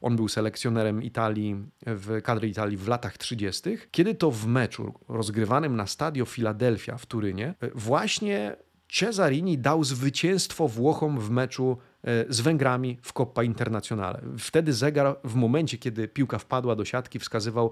On 0.00 0.16
był 0.16 0.28
selekcjonerem 0.28 1.02
Italii, 1.02 1.56
w 1.86 2.22
kadry 2.22 2.48
Italii 2.48 2.76
w 2.76 2.88
latach 2.88 3.18
30., 3.18 3.78
kiedy 3.90 4.14
to 4.14 4.30
w 4.30 4.46
meczu 4.46 4.94
rozgrywanym 5.08 5.76
na 5.76 5.86
Stadio 5.86 6.24
Philadelphia 6.26 6.98
w 6.98 7.06
Turynie 7.06 7.54
właśnie 7.74 8.56
Cesarini 8.92 9.58
dał 9.58 9.84
zwycięstwo 9.84 10.68
Włochom 10.68 11.20
w 11.20 11.30
meczu 11.30 11.76
e, 12.04 12.24
z 12.28 12.40
Węgrami 12.40 12.98
w 13.02 13.12
Coppa 13.12 13.42
Internazionale. 13.42 14.22
Wtedy 14.38 14.72
zegar 14.72 15.16
w 15.24 15.34
momencie, 15.34 15.78
kiedy 15.78 16.08
piłka 16.08 16.38
wpadła 16.38 16.76
do 16.76 16.84
siatki 16.84 17.18
wskazywał 17.18 17.70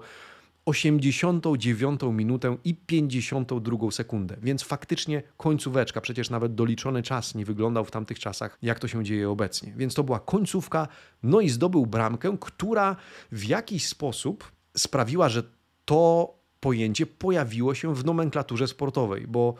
89 0.71 2.01
minutę 2.11 2.57
i 2.63 2.75
52 2.75 3.91
sekundę. 3.91 4.37
Więc 4.41 4.63
faktycznie 4.63 5.23
końcóweczka, 5.37 6.01
przecież 6.01 6.29
nawet 6.29 6.55
doliczony 6.55 7.03
czas 7.03 7.35
nie 7.35 7.45
wyglądał 7.45 7.85
w 7.85 7.91
tamtych 7.91 8.19
czasach, 8.19 8.57
jak 8.61 8.79
to 8.79 8.87
się 8.87 9.03
dzieje 9.03 9.29
obecnie. 9.29 9.73
Więc 9.77 9.93
to 9.93 10.03
była 10.03 10.19
końcówka, 10.19 10.87
no 11.23 11.41
i 11.41 11.49
zdobył 11.49 11.85
bramkę, 11.85 12.37
która 12.39 12.95
w 13.31 13.43
jakiś 13.45 13.87
sposób 13.87 14.51
sprawiła, 14.77 15.29
że 15.29 15.43
to 15.85 16.33
pojęcie 16.59 17.05
pojawiło 17.05 17.75
się 17.75 17.95
w 17.95 18.05
nomenklaturze 18.05 18.67
sportowej, 18.67 19.27
bo 19.27 19.55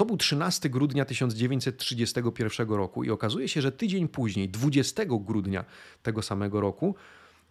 To 0.00 0.04
był 0.04 0.16
13 0.16 0.70
grudnia 0.70 1.04
1931 1.04 2.68
roku 2.68 3.04
i 3.04 3.10
okazuje 3.10 3.48
się, 3.48 3.62
że 3.62 3.72
tydzień 3.72 4.08
później, 4.08 4.48
20 4.48 5.02
grudnia 5.06 5.64
tego 6.02 6.22
samego 6.22 6.60
roku, 6.60 6.94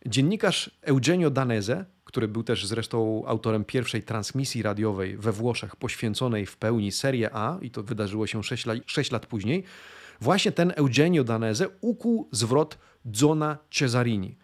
dziennikarz 0.05 0.71
Eugenio 0.81 1.29
Danese, 1.29 1.85
który 2.09 2.27
był 2.27 2.43
też 2.43 2.65
zresztą 2.65 3.23
autorem 3.27 3.65
pierwszej 3.65 4.03
transmisji 4.03 4.61
radiowej 4.61 5.17
we 5.17 5.31
Włoszech 5.31 5.75
poświęconej 5.75 6.45
w 6.45 6.57
pełni 6.57 6.91
Serie 6.91 7.29
A, 7.33 7.57
i 7.61 7.71
to 7.71 7.83
wydarzyło 7.83 8.27
się 8.27 8.43
6 8.43 8.65
lat, 8.65 8.77
6 8.85 9.11
lat 9.11 9.25
później, 9.25 9.63
właśnie 10.21 10.51
ten 10.51 10.73
Eugenio 10.75 11.23
Danese 11.23 11.69
ukuł 11.81 12.29
zwrot 12.31 12.77
Zona 13.13 13.57
Cesarini. 13.71 14.37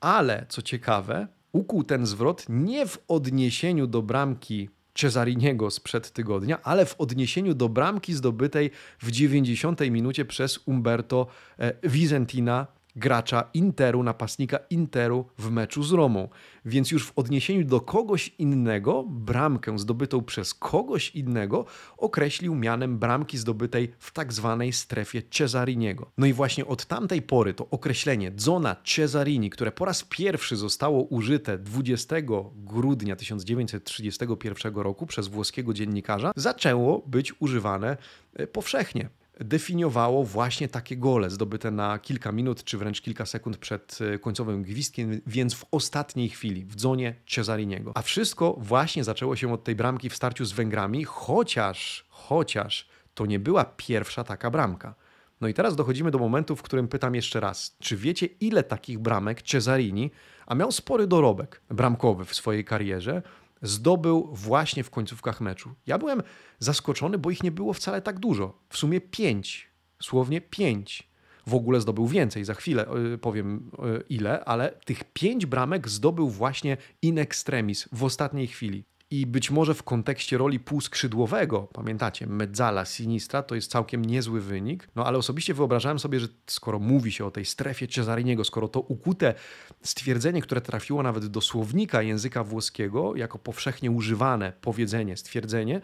Ale 0.00 0.46
co 0.48 0.62
ciekawe, 0.62 1.28
ukuł 1.52 1.84
ten 1.84 2.06
zwrot 2.06 2.44
nie 2.48 2.86
w 2.86 2.98
odniesieniu 3.08 3.86
do 3.86 4.02
bramki 4.02 4.68
Cesariniego 4.94 5.70
sprzed 5.70 6.10
tygodnia, 6.10 6.62
ale 6.62 6.86
w 6.86 7.00
odniesieniu 7.00 7.54
do 7.54 7.68
bramki 7.68 8.14
zdobytej 8.14 8.70
w 8.98 9.10
90 9.10 9.80
minucie 9.80 10.24
przez 10.24 10.58
Umberto 10.66 11.26
e, 11.58 11.88
Vicentina 11.88 12.66
gracza 12.96 13.50
Interu, 13.54 14.02
napastnika 14.02 14.58
Interu 14.70 15.26
w 15.38 15.50
meczu 15.50 15.82
z 15.82 15.92
Romą. 15.92 16.28
Więc 16.64 16.90
już 16.90 17.06
w 17.06 17.12
odniesieniu 17.18 17.64
do 17.64 17.80
kogoś 17.80 18.34
innego, 18.38 19.04
bramkę 19.08 19.78
zdobytą 19.78 20.24
przez 20.24 20.54
kogoś 20.54 21.10
innego 21.10 21.64
określił 21.96 22.54
mianem 22.54 22.98
bramki 22.98 23.38
zdobytej 23.38 23.92
w 23.98 24.12
tak 24.12 24.32
zwanej 24.32 24.72
strefie 24.72 25.22
Cesariniego. 25.30 26.10
No 26.18 26.26
i 26.26 26.32
właśnie 26.32 26.66
od 26.66 26.86
tamtej 26.86 27.22
pory 27.22 27.54
to 27.54 27.66
określenie 27.70 28.32
zona 28.36 28.76
Cesarini, 28.84 29.50
które 29.50 29.72
po 29.72 29.84
raz 29.84 30.04
pierwszy 30.04 30.56
zostało 30.56 31.02
użyte 31.02 31.58
20 31.58 32.16
grudnia 32.54 33.16
1931 33.16 34.74
roku 34.74 35.06
przez 35.06 35.28
włoskiego 35.28 35.74
dziennikarza, 35.74 36.32
zaczęło 36.36 37.02
być 37.06 37.34
używane 37.40 37.96
e, 38.34 38.46
powszechnie 38.46 39.08
definiowało 39.40 40.24
właśnie 40.24 40.68
takie 40.68 40.96
gole 40.96 41.30
zdobyte 41.30 41.70
na 41.70 41.98
kilka 41.98 42.32
minut 42.32 42.64
czy 42.64 42.78
wręcz 42.78 43.00
kilka 43.00 43.26
sekund 43.26 43.56
przed 43.56 43.98
e, 44.14 44.18
końcowym 44.18 44.62
gwizdkiem, 44.62 45.20
więc 45.26 45.54
w 45.54 45.64
ostatniej 45.70 46.28
chwili, 46.28 46.64
w 46.64 46.80
zonie 46.80 47.14
Cesariniego. 47.26 47.92
A 47.94 48.02
wszystko 48.02 48.56
właśnie 48.58 49.04
zaczęło 49.04 49.36
się 49.36 49.52
od 49.52 49.64
tej 49.64 49.74
bramki 49.74 50.10
w 50.10 50.16
starciu 50.16 50.44
z 50.44 50.52
Węgrami, 50.52 51.04
chociaż, 51.04 52.06
chociaż 52.08 52.88
to 53.14 53.26
nie 53.26 53.38
była 53.38 53.64
pierwsza 53.64 54.24
taka 54.24 54.50
bramka. 54.50 54.94
No 55.40 55.48
i 55.48 55.54
teraz 55.54 55.76
dochodzimy 55.76 56.10
do 56.10 56.18
momentu, 56.18 56.56
w 56.56 56.62
którym 56.62 56.88
pytam 56.88 57.14
jeszcze 57.14 57.40
raz, 57.40 57.76
czy 57.78 57.96
wiecie 57.96 58.26
ile 58.26 58.62
takich 58.62 58.98
bramek 58.98 59.42
Cesarini, 59.42 60.10
a 60.46 60.54
miał 60.54 60.72
spory 60.72 61.06
dorobek 61.06 61.60
bramkowy 61.70 62.24
w 62.24 62.34
swojej 62.34 62.64
karierze, 62.64 63.22
zdobył 63.66 64.28
właśnie 64.32 64.84
w 64.84 64.90
końcówkach 64.90 65.40
meczu. 65.40 65.74
Ja 65.86 65.98
byłem 65.98 66.22
zaskoczony, 66.58 67.18
bo 67.18 67.30
ich 67.30 67.42
nie 67.42 67.50
było 67.50 67.72
wcale 67.72 68.02
tak 68.02 68.18
dużo. 68.18 68.58
W 68.68 68.78
sumie 68.78 69.00
pięć, 69.00 69.70
słownie 70.02 70.40
pięć. 70.40 71.10
W 71.46 71.54
ogóle 71.54 71.80
zdobył 71.80 72.06
więcej, 72.06 72.44
za 72.44 72.54
chwilę 72.54 72.86
y, 73.14 73.18
powiem 73.18 73.70
y, 74.00 74.04
ile, 74.08 74.44
ale 74.44 74.72
tych 74.84 75.04
pięć 75.12 75.46
bramek 75.46 75.88
zdobył 75.88 76.30
właśnie 76.30 76.76
in 77.02 77.18
extremis 77.18 77.88
w 77.92 78.04
ostatniej 78.04 78.46
chwili. 78.46 78.84
I 79.10 79.26
być 79.26 79.50
może 79.50 79.74
w 79.74 79.82
kontekście 79.82 80.38
roli 80.38 80.60
półskrzydłowego, 80.60 81.60
pamiętacie, 81.60 82.26
Mezzala, 82.26 82.84
Sinistra, 82.84 83.42
to 83.42 83.54
jest 83.54 83.70
całkiem 83.70 84.04
niezły 84.04 84.40
wynik, 84.40 84.88
no 84.96 85.06
ale 85.06 85.18
osobiście 85.18 85.54
wyobrażałem 85.54 85.98
sobie, 85.98 86.20
że 86.20 86.28
skoro 86.46 86.78
mówi 86.78 87.12
się 87.12 87.24
o 87.24 87.30
tej 87.30 87.44
strefie 87.44 87.88
Cesariniego, 87.88 88.44
skoro 88.44 88.68
to 88.68 88.80
ukute 88.80 89.34
stwierdzenie, 89.82 90.42
które 90.42 90.60
trafiło 90.60 91.02
nawet 91.02 91.26
do 91.26 91.40
słownika 91.40 92.02
języka 92.02 92.44
włoskiego, 92.44 93.16
jako 93.16 93.38
powszechnie 93.38 93.90
używane 93.90 94.52
powiedzenie, 94.60 95.16
stwierdzenie, 95.16 95.80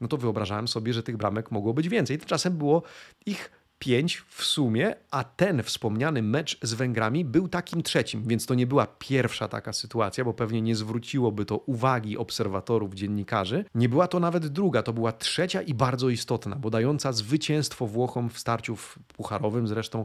no 0.00 0.08
to 0.08 0.16
wyobrażałem 0.16 0.68
sobie, 0.68 0.92
że 0.92 1.02
tych 1.02 1.16
bramek 1.16 1.50
mogło 1.50 1.74
być 1.74 1.88
więcej. 1.88 2.18
Tymczasem 2.18 2.56
było 2.56 2.82
ich 3.26 3.50
pięć 3.78 4.22
w 4.28 4.44
sumie, 4.44 4.94
a 5.10 5.24
ten 5.24 5.62
wspomniany 5.62 6.22
mecz 6.22 6.58
z 6.62 6.74
Węgrami 6.74 7.24
był 7.24 7.48
takim 7.48 7.82
trzecim, 7.82 8.22
więc 8.26 8.46
to 8.46 8.54
nie 8.54 8.66
była 8.66 8.86
pierwsza 8.86 9.48
taka 9.48 9.72
sytuacja, 9.72 10.24
bo 10.24 10.34
pewnie 10.34 10.62
nie 10.62 10.76
zwróciłoby 10.76 11.44
to 11.44 11.58
uwagi 11.58 12.16
obserwatorów, 12.16 12.94
dziennikarzy. 12.94 13.64
Nie 13.74 13.88
była 13.88 14.08
to 14.08 14.20
nawet 14.20 14.46
druga, 14.46 14.82
to 14.82 14.92
była 14.92 15.12
trzecia 15.12 15.62
i 15.62 15.74
bardzo 15.74 16.08
istotna, 16.08 16.56
bo 16.56 16.70
dająca 16.70 17.12
zwycięstwo 17.12 17.86
Włochom 17.86 18.30
w 18.30 18.38
starciu 18.38 18.76
pucharowym 19.16 19.68
zresztą 19.68 20.04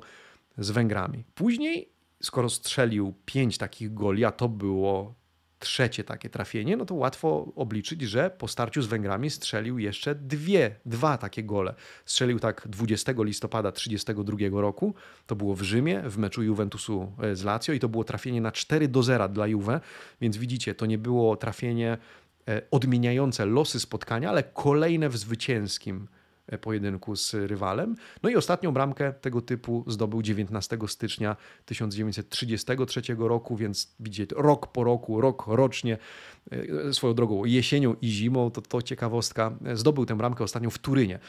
z 0.58 0.72
Węgrami. 0.72 1.24
Później, 1.36 1.90
skoro 2.24 2.50
strzelił 2.50 3.14
pięć 3.26 3.58
takich 3.58 3.94
goli, 3.94 4.26
a 4.26 4.32
to 4.32 4.50
było 4.50 5.23
trzecie 5.63 6.04
takie 6.04 6.30
trafienie, 6.30 6.78
no 6.78 6.86
to 6.86 6.95
łatwo 6.95 7.52
obliczyć, 7.56 8.02
że 8.02 8.30
po 8.30 8.47
starciu 8.47 8.82
z 8.82 8.88
Węgrami 8.88 9.30
strzelił 9.30 9.80
jeszcze 9.80 10.15
dwie, 10.15 10.76
dwa 10.86 11.17
takie 11.17 11.43
gole. 11.43 11.76
Strzelił 12.06 12.39
tak 12.39 12.67
20 12.67 13.12
listopada 13.17 13.71
1932 13.71 14.62
roku, 14.62 14.93
to 15.28 15.36
było 15.36 15.56
w 15.56 15.62
Rzymie, 15.62 16.02
w 16.06 16.17
meczu 16.17 16.43
Juventusu 16.43 17.12
e, 17.21 17.36
z 17.36 17.43
Lazio 17.43 17.73
i 17.73 17.80
to 17.80 17.89
było 17.89 18.04
trafienie 18.04 18.41
na 18.41 18.52
4 18.52 18.88
do 18.88 19.04
0 19.04 19.30
dla 19.30 19.47
Juve, 19.47 19.80
więc 20.21 20.38
widzicie, 20.38 20.76
to 20.76 20.86
nie 20.86 20.97
było 20.97 21.36
trafienie 21.36 21.97
e, 22.47 22.62
odmieniające 22.71 23.45
losy 23.45 23.80
spotkania, 23.80 24.30
ale 24.30 24.43
kolejne 24.43 25.10
w 25.10 25.17
zwycięskim 25.17 26.08
pojedynku 26.62 27.16
z 27.16 27.34
rywalem. 27.34 27.96
No 28.24 28.30
i 28.30 28.36
ostatnią 28.36 28.72
bramkę 28.72 29.14
tego 29.14 29.42
typu 29.42 29.84
zdobył 29.88 30.22
19 30.22 30.78
stycznia 30.88 31.36
1933 31.66 33.02
roku, 33.18 33.58
więc 33.58 33.96
widzicie, 34.00 34.36
rok 34.36 34.68
po 34.72 34.84
roku, 34.84 35.22
rok 35.22 35.46
rocznie, 35.48 35.98
e, 36.52 36.94
swoją 36.94 37.14
drogą 37.14 37.46
jesienią 37.46 37.96
i 38.02 38.08
zimą, 38.08 38.52
to, 38.52 38.62
to 38.62 38.82
ciekawostka, 38.82 39.58
zdobył 39.74 40.06
tę 40.06 40.18
bramkę 40.18 40.44
ostatnią 40.44 40.70
w 40.70 40.78
Turynie, 40.78 41.16
e, 41.16 41.20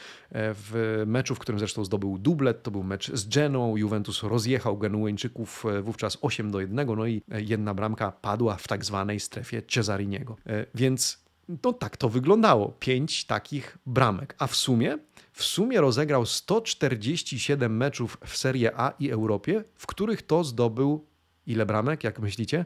w 0.53 1.03
meczu, 1.07 1.35
w 1.35 1.39
którym 1.39 1.59
zresztą 1.59 1.85
zdobył 1.85 2.17
dublet, 2.17 2.63
to 2.63 2.71
był 2.71 2.83
mecz 2.83 3.11
z 3.11 3.27
Geną, 3.27 3.77
Juventus 3.77 4.23
rozjechał 4.23 4.77
Genueńczyków 4.77 5.63
wówczas 5.83 6.17
8 6.21 6.51
do 6.51 6.59
1, 6.59 6.95
no 6.95 7.05
i 7.05 7.21
jedna 7.31 7.73
bramka 7.73 8.11
padła 8.11 8.55
w 8.55 8.67
tak 8.67 8.85
zwanej 8.85 9.19
strefie 9.19 9.61
Cesariniego. 9.61 10.37
Więc 10.75 11.24
no 11.47 11.73
tak 11.73 11.97
to 11.97 12.09
wyglądało. 12.09 12.73
Pięć 12.79 13.25
takich 13.25 13.77
bramek. 13.85 14.35
A 14.39 14.47
w 14.47 14.55
sumie, 14.55 14.97
w 15.31 15.43
sumie 15.43 15.81
rozegrał 15.81 16.25
147 16.25 17.77
meczów 17.77 18.17
w 18.25 18.37
Serie 18.37 18.79
A 18.79 18.93
i 18.99 19.11
Europie, 19.11 19.63
w 19.75 19.87
których 19.87 20.21
to 20.21 20.43
zdobył 20.43 21.05
ile 21.47 21.65
bramek, 21.65 22.03
jak 22.03 22.19
myślicie? 22.19 22.65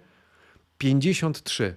53. 0.78 1.76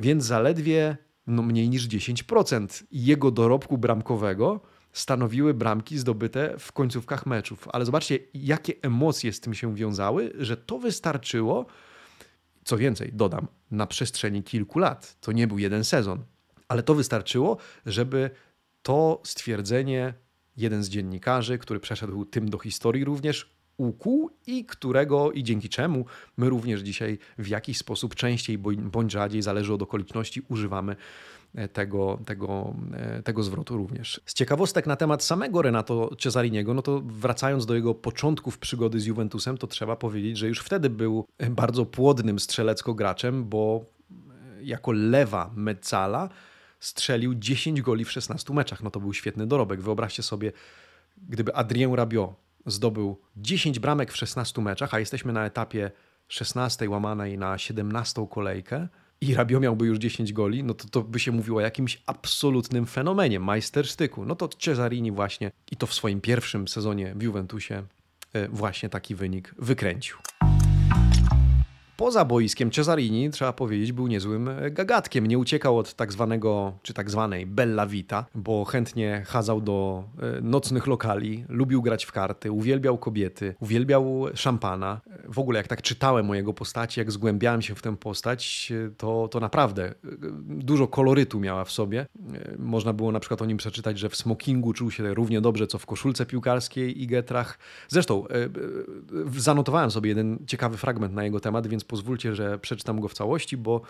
Więc 0.00 0.24
zaledwie 0.24 0.96
no, 1.26 1.42
mniej 1.42 1.68
niż 1.68 1.88
10% 1.88 2.84
jego 2.90 3.30
dorobku 3.30 3.78
bramkowego 3.78 4.60
stanowiły 4.92 5.54
bramki 5.54 5.98
zdobyte 5.98 6.58
w 6.58 6.72
końcówkach 6.72 7.26
meczów. 7.26 7.68
Ale 7.72 7.84
zobaczcie, 7.84 8.18
jakie 8.34 8.72
emocje 8.82 9.32
z 9.32 9.40
tym 9.40 9.54
się 9.54 9.74
wiązały, 9.74 10.32
że 10.38 10.56
to 10.56 10.78
wystarczyło. 10.78 11.66
Co 12.64 12.76
więcej, 12.76 13.10
dodam, 13.12 13.46
na 13.70 13.86
przestrzeni 13.86 14.42
kilku 14.42 14.78
lat. 14.78 15.16
To 15.20 15.32
nie 15.32 15.46
był 15.46 15.58
jeden 15.58 15.84
sezon. 15.84 16.24
Ale 16.74 16.82
to 16.82 16.94
wystarczyło, 16.94 17.56
żeby 17.86 18.30
to 18.82 19.20
stwierdzenie 19.24 20.14
jeden 20.56 20.84
z 20.84 20.88
dziennikarzy, 20.88 21.58
który 21.58 21.80
przeszedł 21.80 22.24
tym 22.24 22.50
do 22.50 22.58
historii 22.58 23.04
również, 23.04 23.50
ukuł 23.76 24.30
i 24.46 24.64
którego 24.64 25.32
i 25.32 25.42
dzięki 25.42 25.68
czemu 25.68 26.04
my 26.36 26.48
również 26.48 26.80
dzisiaj 26.80 27.18
w 27.38 27.48
jakiś 27.48 27.78
sposób 27.78 28.14
częściej 28.14 28.58
bądź 28.58 29.12
rzadziej, 29.12 29.42
zależy 29.42 29.74
od 29.74 29.82
okoliczności, 29.82 30.42
używamy 30.48 30.96
e, 31.54 31.68
tego, 31.68 32.18
tego, 32.26 32.74
e, 32.92 33.22
tego 33.22 33.42
zwrotu 33.42 33.76
również. 33.76 34.20
Z 34.26 34.34
ciekawostek 34.34 34.86
na 34.86 34.96
temat 34.96 35.24
samego 35.24 35.62
Renato 35.62 36.16
Cesariniego, 36.16 36.74
no 36.74 36.82
to 36.82 37.02
wracając 37.04 37.66
do 37.66 37.74
jego 37.74 37.94
początków 37.94 38.58
przygody 38.58 39.00
z 39.00 39.06
Juventusem, 39.06 39.58
to 39.58 39.66
trzeba 39.66 39.96
powiedzieć, 39.96 40.38
że 40.38 40.48
już 40.48 40.58
wtedy 40.58 40.90
był 40.90 41.24
bardzo 41.50 41.86
płodnym 41.86 42.38
strzelecko 42.38 42.94
graczem, 42.94 43.44
bo 43.44 43.84
e, 44.10 44.64
jako 44.64 44.92
lewa 44.92 45.50
Mezzala 45.56 46.28
strzelił 46.86 47.34
10 47.34 47.82
goli 47.82 48.04
w 48.04 48.12
16 48.12 48.54
meczach. 48.54 48.82
No 48.82 48.90
to 48.90 49.00
był 49.00 49.14
świetny 49.14 49.46
dorobek. 49.46 49.80
Wyobraźcie 49.80 50.22
sobie, 50.22 50.52
gdyby 51.28 51.54
Adrien 51.54 51.94
Rabiot 51.94 52.34
zdobył 52.66 53.20
10 53.36 53.78
bramek 53.78 54.12
w 54.12 54.16
16 54.16 54.62
meczach, 54.62 54.94
a 54.94 54.98
jesteśmy 54.98 55.32
na 55.32 55.46
etapie 55.46 55.90
16 56.28 56.90
łamanej 56.90 57.38
na 57.38 57.58
17 57.58 58.26
kolejkę 58.30 58.88
i 59.20 59.34
Rabiot 59.34 59.62
miałby 59.62 59.86
już 59.86 59.98
10 59.98 60.32
goli, 60.32 60.64
no 60.64 60.74
to, 60.74 60.88
to 60.88 61.02
by 61.02 61.20
się 61.20 61.32
mówiło 61.32 61.58
o 61.58 61.60
jakimś 61.60 62.02
absolutnym 62.06 62.86
fenomenie, 62.86 63.40
majstersztyku. 63.40 64.24
No 64.24 64.34
to 64.34 64.48
Cesarini 64.48 65.12
właśnie 65.12 65.50
i 65.72 65.76
to 65.76 65.86
w 65.86 65.94
swoim 65.94 66.20
pierwszym 66.20 66.68
sezonie 66.68 67.14
w 67.16 67.22
Juventusie 67.22 67.82
e, 68.32 68.48
właśnie 68.48 68.88
taki 68.88 69.14
wynik 69.14 69.54
wykręcił. 69.58 70.16
Poza 71.96 72.24
boiskiem 72.24 72.70
Cesarini, 72.70 73.30
trzeba 73.30 73.52
powiedzieć, 73.52 73.92
był 73.92 74.06
niezłym 74.06 74.50
gagatkiem. 74.70 75.26
Nie 75.26 75.38
uciekał 75.38 75.78
od 75.78 75.94
tak 75.94 76.12
zwanego, 76.12 76.72
czy 76.82 76.94
tak 76.94 77.10
zwanej 77.10 77.46
bella 77.46 77.86
vita, 77.86 78.26
bo 78.34 78.64
chętnie 78.64 79.22
chadzał 79.26 79.60
do 79.60 80.04
e, 80.22 80.40
nocnych 80.40 80.86
lokali, 80.86 81.44
lubił 81.48 81.82
grać 81.82 82.04
w 82.04 82.12
karty, 82.12 82.52
uwielbiał 82.52 82.98
kobiety, 82.98 83.54
uwielbiał 83.60 84.26
szampana. 84.34 85.00
W 85.28 85.38
ogóle 85.38 85.58
jak 85.58 85.68
tak 85.68 85.82
czytałem 85.82 86.30
o 86.30 86.34
jego 86.34 86.54
postaci, 86.54 87.00
jak 87.00 87.12
zgłębiałem 87.12 87.62
się 87.62 87.74
w 87.74 87.82
tę 87.82 87.96
postać, 87.96 88.72
to, 88.96 89.28
to 89.30 89.40
naprawdę 89.40 89.84
e, 89.84 89.94
dużo 90.48 90.88
kolorytu 90.88 91.40
miała 91.40 91.64
w 91.64 91.72
sobie. 91.72 92.00
E, 92.00 92.54
można 92.58 92.92
było 92.92 93.12
na 93.12 93.20
przykład 93.20 93.42
o 93.42 93.44
nim 93.44 93.56
przeczytać, 93.56 93.98
że 93.98 94.08
w 94.08 94.16
smokingu 94.16 94.72
czuł 94.72 94.90
się 94.90 95.14
równie 95.14 95.40
dobrze, 95.40 95.66
co 95.66 95.78
w 95.78 95.86
koszulce 95.86 96.26
piłkarskiej 96.26 97.02
i 97.02 97.06
getrach. 97.06 97.58
Zresztą 97.88 98.24
zanotowałem 99.36 99.90
sobie 99.90 100.08
jeden 100.08 100.38
ciekawy 100.46 100.76
fragment 100.76 101.14
na 101.14 101.24
jego 101.24 101.40
temat, 101.40 101.66
więc 101.66 101.83
pozwólcie, 101.84 102.34
że 102.34 102.58
przeczytam 102.58 103.00
go 103.00 103.08
w 103.08 103.14
całości, 103.14 103.56
bo, 103.56 103.80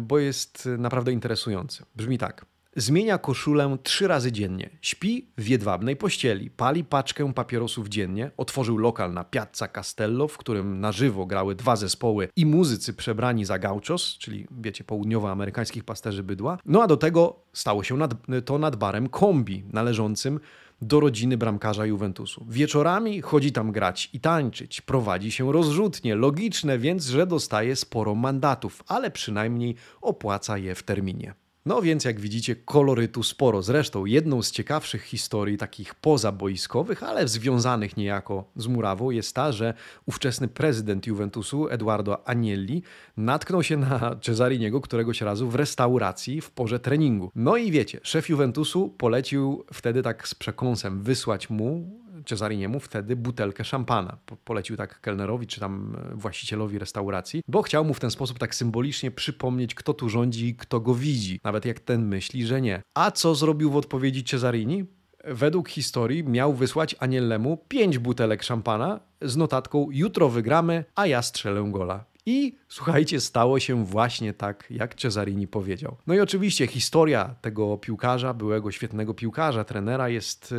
bo 0.00 0.18
jest 0.18 0.68
naprawdę 0.78 1.12
interesujący. 1.12 1.84
Brzmi 1.96 2.18
tak. 2.18 2.46
Zmienia 2.76 3.18
koszulę 3.18 3.76
trzy 3.82 4.08
razy 4.08 4.32
dziennie. 4.32 4.70
Śpi 4.82 5.26
w 5.38 5.48
jedwabnej 5.48 5.96
pościeli. 5.96 6.50
Pali 6.50 6.84
paczkę 6.84 7.32
papierosów 7.32 7.88
dziennie. 7.88 8.30
Otworzył 8.36 8.78
lokal 8.78 9.12
na 9.12 9.24
Piazza 9.24 9.68
Castello, 9.68 10.28
w 10.28 10.38
którym 10.38 10.80
na 10.80 10.92
żywo 10.92 11.26
grały 11.26 11.54
dwa 11.54 11.76
zespoły 11.76 12.28
i 12.36 12.46
muzycy 12.46 12.94
przebrani 12.94 13.44
za 13.44 13.58
gauchos, 13.58 14.18
czyli 14.18 14.46
wiecie, 14.50 14.84
południowoamerykańskich 14.84 15.84
pasterzy 15.84 16.22
bydła. 16.22 16.58
No 16.66 16.82
a 16.82 16.86
do 16.86 16.96
tego 16.96 17.40
stało 17.52 17.84
się 17.84 17.96
nad, 17.96 18.14
to 18.44 18.58
nad 18.58 18.76
barem 18.76 19.08
kombi 19.08 19.64
należącym 19.72 20.40
do 20.80 21.00
rodziny 21.00 21.36
bramkarza 21.36 21.86
Juventusu. 21.86 22.46
Wieczorami 22.48 23.20
chodzi 23.20 23.52
tam 23.52 23.72
grać 23.72 24.10
i 24.12 24.20
tańczyć, 24.20 24.80
prowadzi 24.80 25.30
się 25.32 25.52
rozrzutnie, 25.52 26.14
logiczne 26.14 26.78
więc, 26.78 27.06
że 27.06 27.26
dostaje 27.26 27.76
sporo 27.76 28.14
mandatów, 28.14 28.82
ale 28.86 29.10
przynajmniej 29.10 29.74
opłaca 30.00 30.58
je 30.58 30.74
w 30.74 30.82
terminie. 30.82 31.34
No 31.68 31.82
więc 31.82 32.04
jak 32.04 32.20
widzicie, 32.20 32.56
kolorytu 32.56 33.22
sporo. 33.22 33.62
Zresztą 33.62 34.06
jedną 34.06 34.42
z 34.42 34.50
ciekawszych 34.50 35.02
historii, 35.02 35.58
takich 35.58 35.94
pozaboiskowych, 35.94 37.02
ale 37.02 37.28
związanych 37.28 37.96
niejako 37.96 38.44
z 38.56 38.66
murawą, 38.66 39.10
jest 39.10 39.34
ta, 39.34 39.52
że 39.52 39.74
ówczesny 40.06 40.48
prezydent 40.48 41.06
Juventusu, 41.06 41.68
Eduardo 41.68 42.28
Agnelli, 42.28 42.82
natknął 43.16 43.62
się 43.62 43.76
na 43.76 44.16
Cesariniego 44.22 44.80
któregoś 44.80 45.20
razu 45.20 45.48
w 45.48 45.54
restauracji 45.54 46.40
w 46.40 46.50
porze 46.50 46.80
treningu. 46.80 47.30
No 47.34 47.56
i 47.56 47.70
wiecie, 47.70 48.00
szef 48.02 48.28
Juventusu 48.28 48.88
polecił 48.98 49.64
wtedy 49.72 50.02
tak 50.02 50.28
z 50.28 50.34
przekąsem 50.34 51.02
wysłać 51.02 51.50
mu 51.50 51.98
Cezariniemu 52.28 52.80
wtedy 52.80 53.16
butelkę 53.16 53.64
szampana. 53.64 54.18
polecił 54.44 54.76
tak 54.76 55.00
kelnerowi 55.00 55.46
czy 55.46 55.60
tam 55.60 55.96
e, 56.12 56.14
właścicielowi 56.14 56.78
restauracji, 56.78 57.42
bo 57.48 57.62
chciał 57.62 57.84
mu 57.84 57.94
w 57.94 58.00
ten 58.00 58.10
sposób 58.10 58.38
tak 58.38 58.54
symbolicznie 58.54 59.10
przypomnieć, 59.10 59.74
kto 59.74 59.94
tu 59.94 60.08
rządzi 60.08 60.46
i 60.46 60.54
kto 60.54 60.80
go 60.80 60.94
widzi. 60.94 61.40
Nawet 61.44 61.64
jak 61.64 61.80
ten 61.80 62.06
myśli, 62.06 62.46
że 62.46 62.60
nie. 62.60 62.82
A 62.94 63.10
co 63.10 63.34
zrobił 63.34 63.70
w 63.70 63.76
odpowiedzi 63.76 64.24
Cesarini? 64.24 64.84
Według 65.24 65.68
historii 65.68 66.24
miał 66.24 66.54
wysłać 66.54 66.96
Aniellemu 66.98 67.56
pięć 67.68 67.98
butelek 67.98 68.42
szampana 68.42 69.00
z 69.22 69.36
notatką 69.36 69.88
jutro 69.90 70.28
wygramy, 70.28 70.84
a 70.94 71.06
ja 71.06 71.22
strzelę 71.22 71.70
gola. 71.70 72.04
I 72.30 72.56
słuchajcie, 72.68 73.20
stało 73.20 73.60
się 73.60 73.84
właśnie 73.84 74.34
tak, 74.34 74.66
jak 74.70 74.94
Cesarini 74.94 75.46
powiedział. 75.46 75.96
No 76.06 76.14
i 76.14 76.20
oczywiście 76.20 76.66
historia 76.66 77.34
tego 77.40 77.78
piłkarza, 77.78 78.34
byłego 78.34 78.70
świetnego 78.70 79.14
piłkarza, 79.14 79.64
trenera 79.64 80.08
jest 80.08 80.54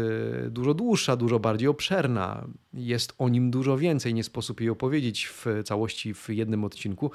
e, 0.46 0.50
dużo 0.50 0.74
dłuższa, 0.74 1.16
dużo 1.16 1.40
bardziej 1.40 1.68
obszerna. 1.68 2.48
Jest 2.74 3.14
o 3.18 3.30
nim 3.30 3.52
dużo 3.52 3.78
więcej, 3.78 4.14
nie 4.14 4.24
sposób 4.24 4.62
jej 4.62 4.70
opowiedzieć 4.70 5.28
w 5.28 5.46
całości 5.66 6.14
w 6.14 6.30
jednym 6.30 6.64
odcinku, 6.64 7.12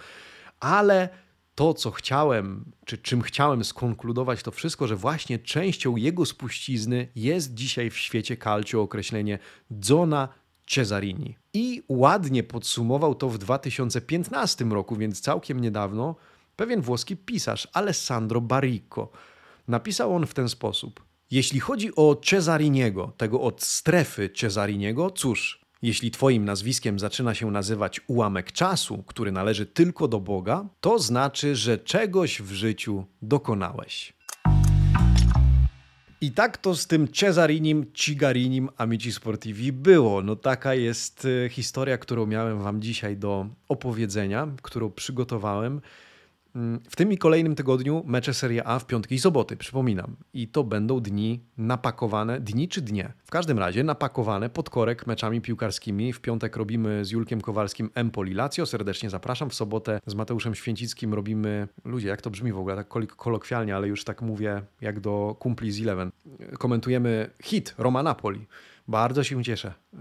ale 0.61 1.09
to, 1.55 1.75
co 1.75 1.91
chciałem, 1.91 2.73
czy 2.85 2.99
czym 2.99 3.23
chciałem 3.23 3.65
skonkludować 3.65 4.43
to 4.43 4.51
wszystko, 4.51 4.87
że 4.87 4.97
właśnie 4.97 5.39
częścią 5.39 5.97
jego 5.97 6.27
spuścizny 6.27 7.09
jest 7.17 7.55
dzisiaj 7.55 7.91
w 7.91 7.99
świecie 7.99 8.37
calcio 8.37 8.83
określenie 8.83 9.39
zona 9.81 10.29
Cesarini. 10.67 11.37
I 11.53 11.83
ładnie 11.89 12.43
podsumował 12.43 13.15
to 13.15 13.29
w 13.29 13.39
2015 13.39 14.65
roku, 14.65 14.97
więc 14.97 15.21
całkiem 15.21 15.61
niedawno, 15.61 16.17
pewien 16.57 16.81
włoski 16.81 17.17
pisarz 17.17 17.69
Alessandro 17.73 18.41
Baricco. 18.41 19.09
Napisał 19.69 20.17
on 20.17 20.27
w 20.27 20.35
ten 20.35 20.49
sposób. 20.49 21.05
Jeśli 21.31 21.61
chodzi 21.61 21.97
o 21.97 22.17
Cesariniego, 22.17 23.13
tego 23.17 23.41
od 23.41 23.63
strefy 23.63 24.29
Cesariniego, 24.29 25.11
cóż, 25.11 25.61
jeśli 25.83 26.11
Twoim 26.11 26.45
nazwiskiem 26.45 26.99
zaczyna 26.99 27.35
się 27.35 27.51
nazywać 27.51 28.01
ułamek 28.07 28.53
czasu, 28.53 29.03
który 29.07 29.33
należy 29.33 29.67
tylko 29.67 30.09
do 30.09 30.21
Boga, 30.21 30.69
to 30.81 30.99
znaczy, 30.99 31.57
że 31.57 31.79
czegoś 31.79 32.43
w 32.43 32.53
życiu 32.53 33.05
dokonałeś. 33.23 34.13
I 36.25 36.31
tak 36.31 36.59
to 36.59 36.75
z 36.75 36.87
tym 36.87 37.09
Cesarinim, 37.09 37.87
Cigarinim, 37.95 38.69
Amici 38.77 39.13
Sportivi 39.13 39.73
było. 39.73 40.23
No 40.23 40.37
taka 40.37 40.75
jest 40.75 41.29
e, 41.45 41.49
historia, 41.49 41.99
którą 41.99 42.27
miałem 42.27 42.63
wam 42.63 42.83
dzisiaj 42.83 43.17
do 43.17 43.47
opowiedzenia, 43.69 44.49
którą 44.63 44.91
przygotowałem. 44.91 45.81
Mm, 46.55 46.81
w 46.89 46.97
tym 46.97 47.13
i 47.13 47.19
kolejnym 47.19 47.55
tygodniu 47.55 48.03
mecze 48.07 48.35
Serie 48.35 48.67
A 48.67 48.79
w 48.79 48.87
piątki 48.87 49.15
i 49.15 49.19
soboty, 49.19 49.57
przypominam. 49.57 50.17
I 50.33 50.49
to 50.49 50.65
będą 50.65 51.01
dni 51.01 51.41
napakowane, 51.59 52.41
dni 52.41 52.69
czy 52.69 52.83
dnie? 52.83 53.13
W 53.25 53.31
każdym 53.31 53.59
razie 53.59 53.85
napakowane 53.85 54.51
pod 54.51 54.71
korek 54.71 55.07
meczami 55.07 55.41
piłkarskimi. 55.41 56.13
W 56.13 56.21
piątek 56.21 56.57
robimy 56.57 57.05
z 57.05 57.11
Julkiem 57.11 57.41
Kowalskim 57.41 57.91
Empoli 57.95 58.35
Lazio, 58.35 58.67
serdecznie 58.67 59.11
zapraszam. 59.11 59.51
W 59.51 59.55
sobotę 59.55 60.01
z 60.07 60.15
Mateuszem 60.15 60.55
Święcickim 60.55 61.15
robimy, 61.15 61.69
ludzie, 61.85 62.09
jak 62.09 62.23
to 62.23 62.31
brzmi 62.31 62.53
w 62.53 62.59
ogóle, 62.59 62.77
tak 62.77 62.89
kolokwialnie, 63.17 63.77
ale 63.77 63.89
już 63.89 64.05
tak 64.05 64.23
mówię 64.23 64.63
jak 64.81 65.01
do 65.01 65.37
kumpli 65.39 65.73
z 65.73 65.83
Eleven. 65.83 66.11
Komentujemy 66.59 67.31
hit 67.43 67.75
Roma 67.79 68.03
Napoli. 68.03 68.47
Bardzo 68.89 69.25
się 69.25 69.45
cieszę. 69.45 69.75
Y, 69.95 69.99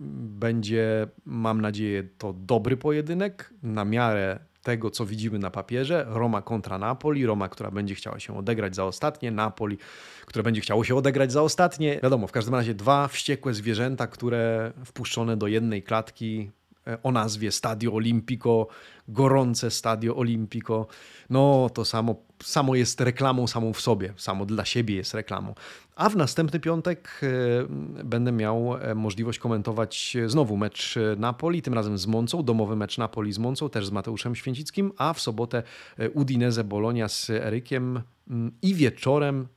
będzie, 0.00 1.08
mam 1.24 1.60
nadzieję, 1.60 2.08
to 2.18 2.32
dobry 2.32 2.76
pojedynek, 2.76 3.54
na 3.62 3.84
miarę 3.84 4.47
tego, 4.68 4.90
co 4.90 5.06
widzimy 5.06 5.38
na 5.38 5.50
papierze. 5.50 6.06
Roma 6.08 6.42
kontra 6.42 6.78
Napoli, 6.78 7.26
Roma, 7.26 7.48
która 7.48 7.70
będzie 7.70 7.94
chciała 7.94 8.20
się 8.20 8.38
odegrać 8.38 8.76
za 8.76 8.84
ostatnie, 8.84 9.30
Napoli, 9.30 9.78
które 10.26 10.42
będzie 10.42 10.60
chciało 10.60 10.84
się 10.84 10.96
odegrać 10.96 11.32
za 11.32 11.42
ostatnie. 11.42 12.00
Wiadomo, 12.02 12.26
w 12.26 12.32
każdym 12.32 12.54
razie 12.54 12.74
dwa 12.74 13.08
wściekłe 13.08 13.54
zwierzęta, 13.54 14.06
które 14.06 14.72
wpuszczone 14.84 15.36
do 15.36 15.46
jednej 15.46 15.82
klatki 15.82 16.50
o 17.02 17.12
nazwie 17.12 17.52
Stadio 17.52 17.92
Olimpico, 17.92 18.66
gorące 19.08 19.70
Stadio 19.70 20.16
Olimpico. 20.16 20.86
No 21.30 21.70
to 21.74 21.84
samo, 21.84 22.16
samo 22.42 22.74
jest 22.74 23.00
reklamą 23.00 23.46
samą 23.46 23.72
w 23.72 23.80
sobie, 23.80 24.12
samo 24.16 24.46
dla 24.46 24.64
siebie 24.64 24.94
jest 24.94 25.14
reklamą. 25.14 25.54
A 25.96 26.08
w 26.08 26.16
następny 26.16 26.60
piątek 26.60 27.20
e, 27.22 28.04
będę 28.04 28.32
miał 28.32 28.76
e, 28.76 28.94
możliwość 28.94 29.38
komentować 29.38 30.16
znowu 30.26 30.56
mecz 30.56 30.98
Napoli, 31.16 31.62
tym 31.62 31.74
razem 31.74 31.98
z 31.98 32.06
Moncą, 32.06 32.42
domowy 32.42 32.76
mecz 32.76 32.98
Napoli 32.98 33.32
z 33.32 33.38
Moncą, 33.38 33.70
też 33.70 33.86
z 33.86 33.90
Mateuszem 33.90 34.34
Święcickim, 34.34 34.92
a 34.96 35.12
w 35.12 35.20
sobotę 35.20 35.62
e, 35.98 36.10
Udinese 36.10 36.64
Bolonia 36.64 37.08
z 37.08 37.30
Erykiem 37.30 38.02
mm, 38.30 38.52
i 38.62 38.74
wieczorem 38.74 39.48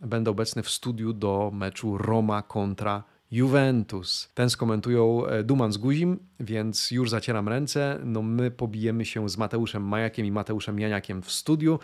będę 0.00 0.30
obecny 0.30 0.62
w 0.62 0.70
studiu 0.70 1.12
do 1.12 1.50
meczu 1.54 1.98
Roma 1.98 2.42
kontra 2.42 3.04
Juventus. 3.30 4.30
Ten 4.34 4.50
skomentują 4.50 5.22
Duman 5.44 5.72
z 5.72 5.76
Guzim, 5.76 6.18
więc 6.40 6.90
już 6.90 7.10
zacieram 7.10 7.48
ręce. 7.48 7.98
No 8.04 8.22
my 8.22 8.50
pobijemy 8.50 9.04
się 9.04 9.28
z 9.28 9.36
Mateuszem 9.36 9.82
Majakiem 9.82 10.26
i 10.26 10.30
Mateuszem 10.30 10.80
Janiakiem 10.80 11.22
w 11.22 11.32
studiu. 11.32 11.78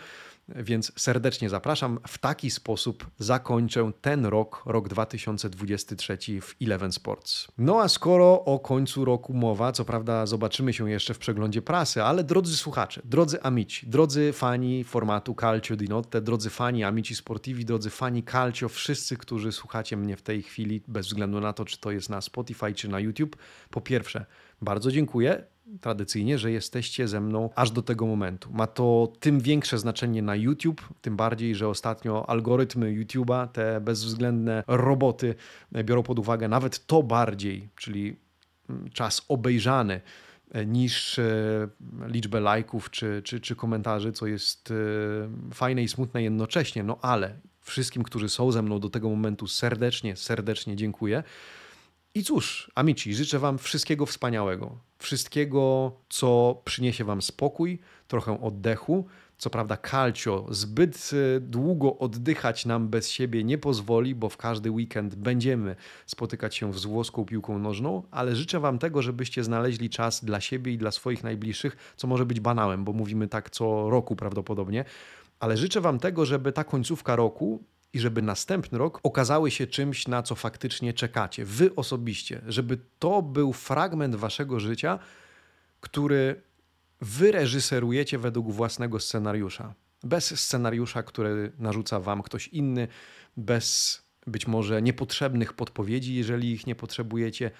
Więc 0.49 0.91
serdecznie 0.97 1.49
zapraszam. 1.49 1.99
W 2.07 2.17
taki 2.17 2.51
sposób 2.51 3.07
zakończę 3.19 3.91
ten 4.01 4.25
rok, 4.25 4.63
rok 4.65 4.89
2023 4.89 6.17
w 6.41 6.55
Eleven 6.61 6.91
Sports. 6.91 7.47
No 7.57 7.81
a 7.81 7.87
skoro 7.87 8.45
o 8.45 8.59
końcu 8.59 9.05
roku 9.05 9.33
mowa, 9.33 9.71
co 9.71 9.85
prawda 9.85 10.25
zobaczymy 10.25 10.73
się 10.73 10.89
jeszcze 10.89 11.13
w 11.13 11.19
przeglądzie 11.19 11.61
prasy, 11.61 12.03
ale 12.03 12.23
drodzy 12.23 12.57
słuchacze, 12.57 13.01
drodzy 13.05 13.41
amici, 13.41 13.87
drodzy 13.87 14.33
fani 14.33 14.83
formatu 14.83 15.35
Calcio 15.35 15.75
di 15.75 15.89
Notte, 15.89 16.21
drodzy 16.21 16.49
fani 16.49 16.83
Amici 16.83 17.15
Sportivi, 17.15 17.65
drodzy 17.65 17.89
fani 17.89 18.23
Calcio, 18.23 18.69
wszyscy, 18.69 19.17
którzy 19.17 19.51
słuchacie 19.51 19.97
mnie 19.97 20.17
w 20.17 20.21
tej 20.21 20.43
chwili, 20.43 20.81
bez 20.87 21.07
względu 21.07 21.39
na 21.39 21.53
to, 21.53 21.65
czy 21.65 21.79
to 21.79 21.91
jest 21.91 22.09
na 22.09 22.21
Spotify, 22.21 22.73
czy 22.73 22.89
na 22.89 22.99
YouTube, 22.99 23.35
po 23.69 23.81
pierwsze, 23.81 24.25
bardzo 24.61 24.91
dziękuję 24.91 25.43
tradycyjnie, 25.81 26.37
że 26.37 26.51
jesteście 26.51 27.07
ze 27.07 27.21
mną 27.21 27.49
aż 27.55 27.71
do 27.71 27.81
tego 27.81 28.05
momentu. 28.05 28.49
Ma 28.53 28.67
to 28.67 29.13
tym 29.19 29.39
większe 29.39 29.77
znaczenie 29.77 30.21
na 30.21 30.35
YouTube, 30.35 30.89
tym 31.01 31.15
bardziej, 31.15 31.55
że 31.55 31.67
ostatnio 31.67 32.29
algorytmy 32.29 32.91
YouTube'a, 32.91 33.47
te 33.47 33.81
bezwzględne 33.81 34.63
roboty 34.67 35.35
biorą 35.83 36.03
pod 36.03 36.19
uwagę 36.19 36.47
nawet 36.47 36.85
to 36.85 37.03
bardziej, 37.03 37.69
czyli 37.75 38.15
mm, 38.69 38.89
czas 38.89 39.25
obejrzany 39.27 40.01
e, 40.51 40.65
niż 40.65 41.19
e, 41.19 41.67
liczbę 42.07 42.39
lajków 42.39 42.89
czy, 42.89 43.21
czy, 43.23 43.39
czy 43.39 43.55
komentarzy, 43.55 44.11
co 44.11 44.27
jest 44.27 44.71
e, 44.71 45.53
fajne 45.53 45.83
i 45.83 45.87
smutne 45.87 46.23
jednocześnie. 46.23 46.83
No 46.83 46.97
ale 47.01 47.39
wszystkim, 47.61 48.03
którzy 48.03 48.29
są 48.29 48.51
ze 48.51 48.61
mną 48.61 48.79
do 48.79 48.89
tego 48.89 49.09
momentu 49.09 49.47
serdecznie, 49.47 50.15
serdecznie 50.15 50.75
dziękuję. 50.75 51.23
I 52.15 52.23
cóż, 52.23 52.71
amici, 52.75 53.15
życzę 53.15 53.39
Wam 53.39 53.57
wszystkiego 53.57 54.05
wspaniałego 54.05 54.77
wszystkiego, 55.05 55.91
co 56.09 56.61
przyniesie 56.65 57.03
Wam 57.03 57.21
spokój, 57.21 57.79
trochę 58.07 58.41
oddechu. 58.41 59.05
Co 59.37 59.49
prawda, 59.49 59.77
calcio 59.77 60.45
zbyt 60.49 61.09
y, 61.13 61.39
długo 61.41 61.97
oddychać 61.97 62.65
nam 62.65 62.87
bez 62.87 63.09
siebie 63.09 63.43
nie 63.43 63.57
pozwoli, 63.57 64.15
bo 64.15 64.29
w 64.29 64.37
każdy 64.37 64.71
weekend 64.71 65.15
będziemy 65.15 65.75
spotykać 66.05 66.55
się 66.55 66.73
z 66.73 66.85
włoską 66.85 67.25
piłką 67.25 67.59
nożną, 67.59 68.03
ale 68.11 68.35
życzę 68.35 68.59
Wam 68.59 68.79
tego, 68.79 69.01
żebyście 69.01 69.43
znaleźli 69.43 69.89
czas 69.89 70.25
dla 70.25 70.41
siebie 70.41 70.71
i 70.71 70.77
dla 70.77 70.91
swoich 70.91 71.23
najbliższych, 71.23 71.77
co 71.97 72.07
może 72.07 72.25
być 72.25 72.39
banałem, 72.39 72.83
bo 72.83 72.93
mówimy 72.93 73.27
tak 73.27 73.49
co 73.49 73.89
roku 73.89 74.15
prawdopodobnie, 74.15 74.85
ale 75.39 75.57
życzę 75.57 75.81
Wam 75.81 75.99
tego, 75.99 76.25
żeby 76.25 76.51
ta 76.51 76.63
końcówka 76.63 77.15
roku 77.15 77.63
i 77.95 77.99
żeby 77.99 78.21
następny 78.21 78.77
rok 78.77 78.99
okazały 79.03 79.51
się 79.51 79.67
czymś, 79.67 80.07
na 80.07 80.23
co 80.23 80.35
faktycznie 80.35 80.93
czekacie, 80.93 81.45
wy 81.45 81.75
osobiście, 81.75 82.41
żeby 82.47 82.77
to 82.99 83.21
był 83.21 83.53
fragment 83.53 84.15
waszego 84.15 84.59
życia, 84.59 84.99
który 85.81 86.41
wy 87.01 87.31
reżyserujecie 87.31 88.17
według 88.17 88.51
własnego 88.51 88.99
scenariusza. 88.99 89.73
Bez 90.03 90.39
scenariusza, 90.39 91.03
który 91.03 91.51
narzuca 91.59 91.99
wam 91.99 92.21
ktoś 92.23 92.47
inny, 92.47 92.87
bez 93.37 94.01
być 94.27 94.47
może 94.47 94.81
niepotrzebnych 94.81 95.53
podpowiedzi, 95.53 96.15
jeżeli 96.15 96.51
ich 96.51 96.67
nie 96.67 96.75
potrzebujecie, 96.75 97.51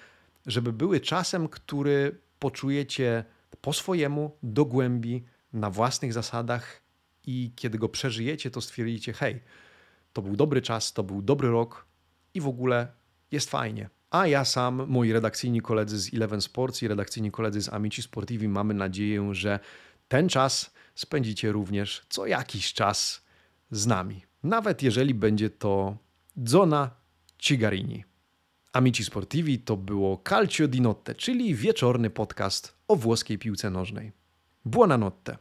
żeby 0.46 0.72
były 0.72 1.00
czasem, 1.00 1.48
który 1.48 2.18
poczujecie 2.38 3.24
po 3.60 3.72
swojemu, 3.72 4.36
do 4.42 4.64
głębi, 4.64 5.24
na 5.52 5.70
własnych 5.70 6.12
zasadach 6.12 6.82
i 7.26 7.52
kiedy 7.56 7.78
go 7.78 7.88
przeżyjecie, 7.88 8.50
to 8.50 8.60
stwierdzicie: 8.60 9.12
hej, 9.12 9.40
to 10.16 10.22
był 10.22 10.36
dobry 10.36 10.62
czas, 10.62 10.92
to 10.92 11.02
był 11.02 11.22
dobry 11.22 11.48
rok 11.50 11.86
i 12.34 12.40
w 12.40 12.48
ogóle 12.48 12.88
jest 13.30 13.50
fajnie. 13.50 13.90
A 14.10 14.26
ja 14.26 14.44
sam, 14.44 14.84
moi 14.88 15.12
redakcyjni 15.12 15.60
koledzy 15.60 15.98
z 15.98 16.14
Eleven 16.14 16.40
Sports 16.40 16.82
i 16.82 16.88
redakcyjni 16.88 17.30
koledzy 17.30 17.62
z 17.62 17.68
Amici 17.68 18.02
Sportivi 18.02 18.48
mamy 18.48 18.74
nadzieję, 18.74 19.34
że 19.34 19.60
ten 20.08 20.28
czas 20.28 20.74
spędzicie 20.94 21.52
również 21.52 22.06
co 22.08 22.26
jakiś 22.26 22.72
czas 22.72 23.24
z 23.70 23.86
nami. 23.86 24.22
Nawet 24.42 24.82
jeżeli 24.82 25.14
będzie 25.14 25.50
to 25.50 25.96
Zona 26.44 26.90
Cigarini. 27.38 28.04
Amici 28.72 29.04
Sportivi 29.04 29.58
to 29.58 29.76
było 29.76 30.22
Calcio 30.28 30.68
di 30.68 30.80
Notte, 30.80 31.14
czyli 31.14 31.54
wieczorny 31.54 32.10
podcast 32.10 32.76
o 32.88 32.96
włoskiej 32.96 33.38
piłce 33.38 33.70
nożnej. 33.70 34.12
Buonanotte. 34.64 35.36